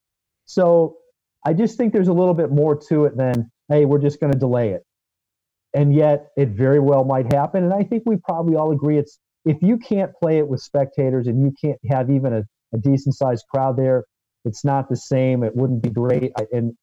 So 0.47 0.97
I 1.47 1.53
just 1.53 1.77
think 1.77 1.93
there's 1.93 2.09
a 2.09 2.13
little 2.13 2.35
bit 2.35 2.51
more 2.51 2.77
to 2.89 3.05
it 3.05 3.17
than 3.17 3.51
hey, 3.69 3.85
we're 3.85 3.99
just 3.99 4.21
going 4.21 4.33
to 4.33 4.39
delay 4.39 4.71
it. 4.71 4.83
And 5.75 5.95
yet 5.95 6.29
it 6.37 6.51
very 6.51 6.79
well 6.79 7.05
might 7.05 7.33
happen. 7.33 7.65
And 7.65 7.73
I 7.73 7.83
think 7.83 8.05
we 8.07 8.17
probably 8.17 8.57
all 8.57 8.73
agree 8.73 8.99
it's 8.99 9.19
if 9.45 9.63
you 9.63 9.79
can't 9.79 10.13
play 10.23 10.39
it 10.39 10.47
with 10.47 10.61
spectators 10.61 11.27
and 11.27 11.43
you 11.43 11.53
can't 11.61 11.79
have 11.91 12.11
even 12.11 12.33
a, 12.33 12.45
a 12.73 12.79
decent 12.79 13.15
sized 13.15 13.45
crowd 13.51 13.77
there, 13.77 14.05
it's 14.45 14.65
not 14.65 14.89
the 14.89 14.97
same. 14.97 15.43
It 15.43 15.55
wouldn't 15.55 15.83
be 15.83 15.91
great. 15.91 16.33
I, 16.39 16.47
and 16.53 16.75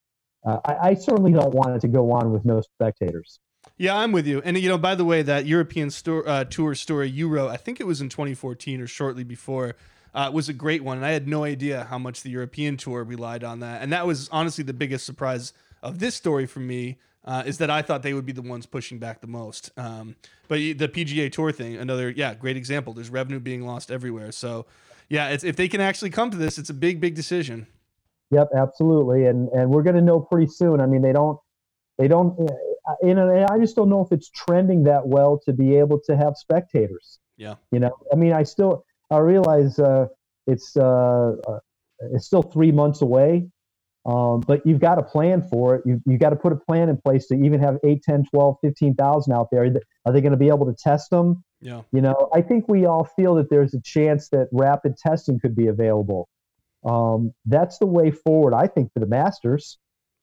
uh, 0.46 0.58
I, 0.66 0.90
I, 0.90 0.94
certainly 0.96 1.32
don't 1.32 1.54
want 1.54 1.76
it 1.76 1.82
to 1.82 1.88
go 1.88 2.12
on 2.12 2.32
with 2.32 2.44
no 2.46 2.62
spectators. 2.62 3.40
Yeah, 3.78 3.96
I'm 3.96 4.12
with 4.12 4.26
you. 4.26 4.42
And 4.44 4.58
you 4.58 4.70
know, 4.70 4.78
by 4.78 4.96
the 4.96 5.06
way, 5.06 5.22
that 5.22 5.46
European 5.46 5.92
uh, 6.08 6.44
tour 6.46 6.76
story 6.76 7.10
you 7.10 7.28
wrote, 7.28 7.50
I 7.50 7.58
think 7.58 7.80
it 7.80 7.86
was 7.86 8.02
in 8.02 8.10
2014 8.10 8.82
or 8.82 8.88
shortly 8.88 9.24
before, 9.24 9.76
uh, 10.14 10.30
was 10.34 10.50
a 10.50 10.54
great 10.54 10.84
one. 10.84 10.98
And 10.98 11.06
I 11.06 11.12
had 11.12 11.28
no 11.28 11.44
idea 11.44 11.86
how 11.90 11.98
much 11.98 12.24
the 12.24 12.30
European 12.30 12.78
tour 12.78 13.04
relied 13.04 13.44
on 13.44 13.60
that. 13.60 13.82
And 13.82 13.92
that 13.94 14.06
was 14.06 14.30
honestly 14.30 14.64
the 14.64 14.74
biggest 14.74 15.06
surprise 15.06 15.54
of 15.82 16.00
this 16.00 16.16
story 16.16 16.46
for 16.46 16.60
me 16.60 16.98
uh, 17.24 17.44
is 17.46 17.58
that 17.60 17.70
I 17.70 17.82
thought 17.82 18.04
they 18.04 18.14
would 18.14 18.26
be 18.26 18.32
the 18.32 18.42
ones 18.42 18.66
pushing 18.66 18.98
back 18.98 19.22
the 19.22 19.28
most. 19.28 19.72
Um, 19.78 20.16
but 20.48 20.58
the 20.58 20.88
PGA 20.88 21.32
Tour 21.32 21.52
thing, 21.52 21.76
another 21.76 22.10
yeah, 22.10 22.34
great 22.34 22.58
example. 22.58 22.94
There's 22.94 23.10
revenue 23.10 23.40
being 23.40 23.66
lost 23.66 23.92
everywhere. 23.92 24.32
So 24.32 24.66
yeah, 25.10 25.30
if 25.30 25.56
they 25.56 25.68
can 25.68 25.82
actually 25.82 26.10
come 26.10 26.32
to 26.32 26.38
this, 26.38 26.58
it's 26.58 26.70
a 26.70 26.74
big, 26.74 27.02
big 27.02 27.16
decision. 27.16 27.68
Yep, 28.32 28.48
absolutely, 28.56 29.26
and 29.26 29.50
and 29.50 29.70
we're 29.70 29.84
going 29.84 29.98
to 29.98 30.02
know 30.02 30.22
pretty 30.22 30.48
soon. 30.48 30.80
I 30.80 30.86
mean, 30.86 31.02
they 31.02 31.12
don't, 31.12 31.38
they 31.98 32.08
don't, 32.08 32.50
you 33.04 33.14
know, 33.14 33.46
I 33.52 33.60
just 33.60 33.76
don't 33.76 33.90
know 33.90 34.02
if 34.06 34.14
it's 34.14 34.30
trending 34.30 34.84
that 34.86 35.06
well 35.06 35.38
to 35.44 35.52
be 35.52 35.76
able 35.76 36.00
to 36.06 36.16
have 36.16 36.38
spectators. 36.38 37.20
Yeah, 37.36 37.56
you 37.72 37.80
know, 37.80 37.92
I 38.12 38.16
mean, 38.16 38.32
I 38.32 38.44
still, 38.44 38.86
I 39.12 39.18
realize 39.20 39.78
uh, 39.78 40.08
it's 40.48 40.76
uh, 40.78 41.34
uh 41.48 41.60
it's 42.14 42.26
still 42.26 42.42
three 42.42 42.72
months 42.72 43.02
away, 43.02 43.48
um, 44.06 44.40
but 44.42 44.66
you've 44.66 44.80
got 44.80 44.96
to 44.96 45.04
plan 45.04 45.44
for 45.44 45.76
it. 45.76 45.84
You, 45.86 46.02
you've 46.08 46.20
got 46.20 46.32
to 46.32 46.36
put 46.36 46.52
a 46.52 46.56
plan 46.56 46.90
in 46.90 46.98
place 46.98 47.28
to 47.28 47.36
even 47.36 47.60
have 47.60 47.78
8, 47.84 48.02
10, 48.02 48.26
12, 48.32 48.56
15,000 48.62 49.34
out 49.34 49.50
there. 49.52 49.72
Are 50.06 50.14
they 50.14 50.22
going 50.22 50.32
to 50.32 50.38
be 50.38 50.48
able 50.48 50.66
to 50.66 50.74
test 50.74 51.12
them? 51.12 51.44
Yeah. 51.62 51.82
You 51.92 52.02
know, 52.02 52.30
I 52.34 52.42
think 52.42 52.68
we 52.68 52.86
all 52.86 53.04
feel 53.04 53.36
that 53.36 53.50
there's 53.50 53.76
a 53.76 53.82
chance 53.82 54.30
that 54.30 54.48
rapid 54.52 54.98
testing 54.98 55.40
could 55.40 55.56
be 55.56 55.68
available. 55.68 56.28
Um, 56.84 57.34
that's 57.46 57.78
the 57.78 57.86
way 57.86 58.10
forward, 58.10 58.56
I 58.56 58.66
think, 58.66 58.92
for 58.94 59.00
the 59.00 59.06
Masters. 59.06 59.78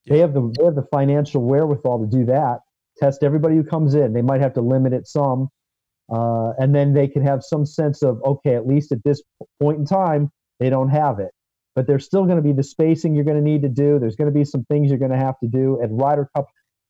Yeah. 0.05 0.15
They 0.15 0.21
have 0.21 0.35
the 0.35 0.53
they 0.59 0.65
have 0.65 0.75
the 0.75 0.87
financial 0.91 1.43
wherewithal 1.43 2.01
to 2.01 2.07
do 2.07 2.25
that. 2.27 2.61
Test 2.97 3.23
everybody 3.23 3.55
who 3.55 3.63
comes 3.63 3.95
in. 3.95 4.13
They 4.13 4.23
might 4.23 4.41
have 4.41 4.55
to 4.55 4.61
limit 4.61 4.93
it 4.93 5.07
some, 5.07 5.51
uh, 6.11 6.53
and 6.59 6.75
then 6.75 6.93
they 6.95 7.09
can 7.09 7.23
have 7.23 7.43
some 7.43 7.67
sense 7.67 8.03
of 8.03 8.21
okay, 8.25 8.55
at 8.55 8.67
least 8.67 8.93
at 8.93 9.03
this 9.05 9.23
point 9.61 9.79
in 9.79 9.85
time, 9.85 10.31
they 10.61 10.71
don't 10.71 10.91
have 10.91 11.19
it 11.19 11.31
but 11.79 11.87
there's 11.87 12.05
still 12.05 12.25
going 12.25 12.35
to 12.39 12.43
be 12.43 12.51
the 12.51 12.65
spacing 12.65 13.15
you're 13.15 13.23
going 13.23 13.37
to 13.37 13.43
need 13.43 13.63
to 13.63 13.69
do. 13.69 14.01
There's 14.01 14.17
going 14.17 14.27
to 14.27 14.37
be 14.37 14.45
some 14.45 14.65
things 14.65 14.89
you're 14.89 14.99
going 14.99 15.13
to 15.13 15.17
have 15.17 15.39
to 15.39 15.47
do. 15.47 15.81
At 15.81 15.91
Ryder 15.93 16.29
Cup, 16.35 16.49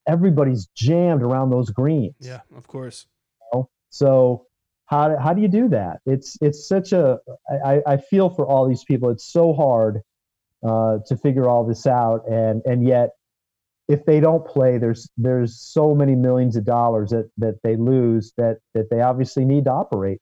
everybody's 0.08 0.66
jammed 0.74 1.22
around 1.22 1.50
those 1.50 1.68
greens. 1.68 2.14
Yeah, 2.20 2.40
of 2.56 2.66
course. 2.66 3.06
You 3.52 3.58
know? 3.58 3.70
So 3.90 4.46
how, 4.86 5.14
how 5.18 5.34
do 5.34 5.42
you 5.42 5.48
do 5.48 5.68
that? 5.68 5.98
It's 6.06 6.38
it's 6.40 6.66
such 6.66 6.92
a 6.92 7.18
I, 7.62 7.82
I 7.86 7.96
feel 7.98 8.30
for 8.30 8.46
all 8.46 8.66
these 8.66 8.82
people. 8.82 9.10
It's 9.10 9.30
so 9.30 9.52
hard 9.52 10.00
uh, 10.66 11.00
to 11.06 11.18
figure 11.18 11.46
all 11.46 11.66
this 11.66 11.86
out, 11.86 12.22
and 12.26 12.62
and 12.64 12.82
yet 12.82 13.10
if 13.88 14.04
they 14.04 14.20
don't 14.20 14.46
play, 14.46 14.78
there's 14.78 15.08
there's 15.16 15.58
so 15.58 15.94
many 15.94 16.14
millions 16.14 16.56
of 16.56 16.64
dollars 16.64 17.10
that 17.10 17.30
that 17.38 17.58
they 17.62 17.76
lose 17.76 18.32
that 18.36 18.58
that 18.74 18.90
they 18.90 19.00
obviously 19.00 19.44
need 19.44 19.64
to 19.64 19.72
operate. 19.72 20.20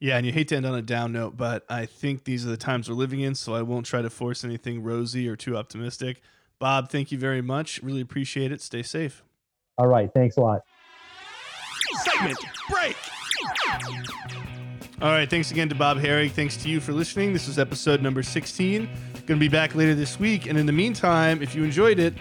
Yeah, 0.00 0.16
and 0.16 0.26
you 0.26 0.32
hate 0.32 0.48
to 0.48 0.56
end 0.56 0.66
on 0.66 0.74
a 0.74 0.82
down 0.82 1.12
note, 1.12 1.36
but 1.36 1.64
I 1.68 1.86
think 1.86 2.24
these 2.24 2.44
are 2.44 2.48
the 2.48 2.56
times 2.56 2.88
we're 2.88 2.96
living 2.96 3.20
in, 3.20 3.36
so 3.36 3.54
I 3.54 3.62
won't 3.62 3.86
try 3.86 4.02
to 4.02 4.10
force 4.10 4.42
anything 4.42 4.82
rosy 4.82 5.28
or 5.28 5.36
too 5.36 5.56
optimistic. 5.56 6.20
Bob, 6.58 6.90
thank 6.90 7.12
you 7.12 7.18
very 7.18 7.40
much. 7.40 7.80
Really 7.84 8.00
appreciate 8.00 8.50
it. 8.50 8.60
Stay 8.60 8.82
safe. 8.82 9.22
All 9.78 9.86
right. 9.86 10.10
Thanks 10.12 10.36
a 10.36 10.40
lot. 10.40 10.62
Segment 12.04 12.38
break. 12.68 12.96
All 15.00 15.10
right. 15.10 15.28
Thanks 15.28 15.50
again 15.50 15.68
to 15.68 15.74
Bob 15.74 15.98
Harig. 15.98 16.32
Thanks 16.32 16.56
to 16.58 16.68
you 16.68 16.80
for 16.80 16.92
listening. 16.92 17.32
This 17.32 17.46
was 17.46 17.58
episode 17.58 18.02
number 18.02 18.22
16. 18.22 18.86
Going 19.26 19.26
to 19.26 19.36
be 19.36 19.48
back 19.48 19.74
later 19.74 19.94
this 19.94 20.18
week. 20.18 20.46
And 20.46 20.58
in 20.58 20.66
the 20.66 20.72
meantime, 20.72 21.42
if 21.42 21.54
you 21.54 21.64
enjoyed 21.64 21.98
it, 21.98 22.14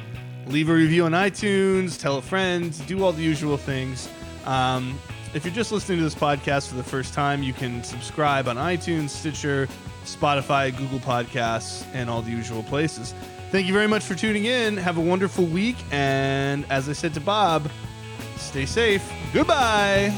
leave 0.47 0.69
a 0.69 0.73
review 0.73 1.06
on 1.06 1.12
iTunes, 1.12 1.99
tell 1.99 2.17
a 2.17 2.21
friend, 2.21 2.75
do 2.88 3.04
all 3.04 3.12
the 3.12 3.23
usual 3.23 3.58
things. 3.58 4.10
Um, 4.45 4.99
if 5.34 5.45
you're 5.45 5.54
just 5.54 5.71
listening 5.71 5.99
to 5.99 6.04
this 6.04 6.15
podcast 6.15 6.67
for 6.69 6.75
the 6.75 6.84
first 6.84 7.13
time, 7.13 7.41
you 7.41 7.54
can 7.54 7.84
subscribe 7.84 8.47
on 8.47 8.58
iTunes, 8.58 9.10
Stitcher, 9.10 9.67
Spotify, 10.04 10.75
Google 10.75 10.99
Podcasts, 10.99 11.86
and 11.93 12.10
all 12.10 12.21
the 12.21 12.32
usual 12.32 12.63
places. 12.63 13.13
Thank 13.51 13.67
you 13.67 13.73
very 13.73 13.88
much 13.88 14.04
for 14.04 14.15
tuning 14.15 14.45
in. 14.45 14.77
Have 14.77 14.97
a 14.97 15.01
wonderful 15.01 15.45
week. 15.45 15.77
And 15.91 16.65
as 16.69 16.89
I 16.89 16.93
said 16.93 17.13
to 17.15 17.21
Bob, 17.21 17.69
stay 18.38 18.65
safe. 18.65 19.04
Goodbye. 19.34 20.13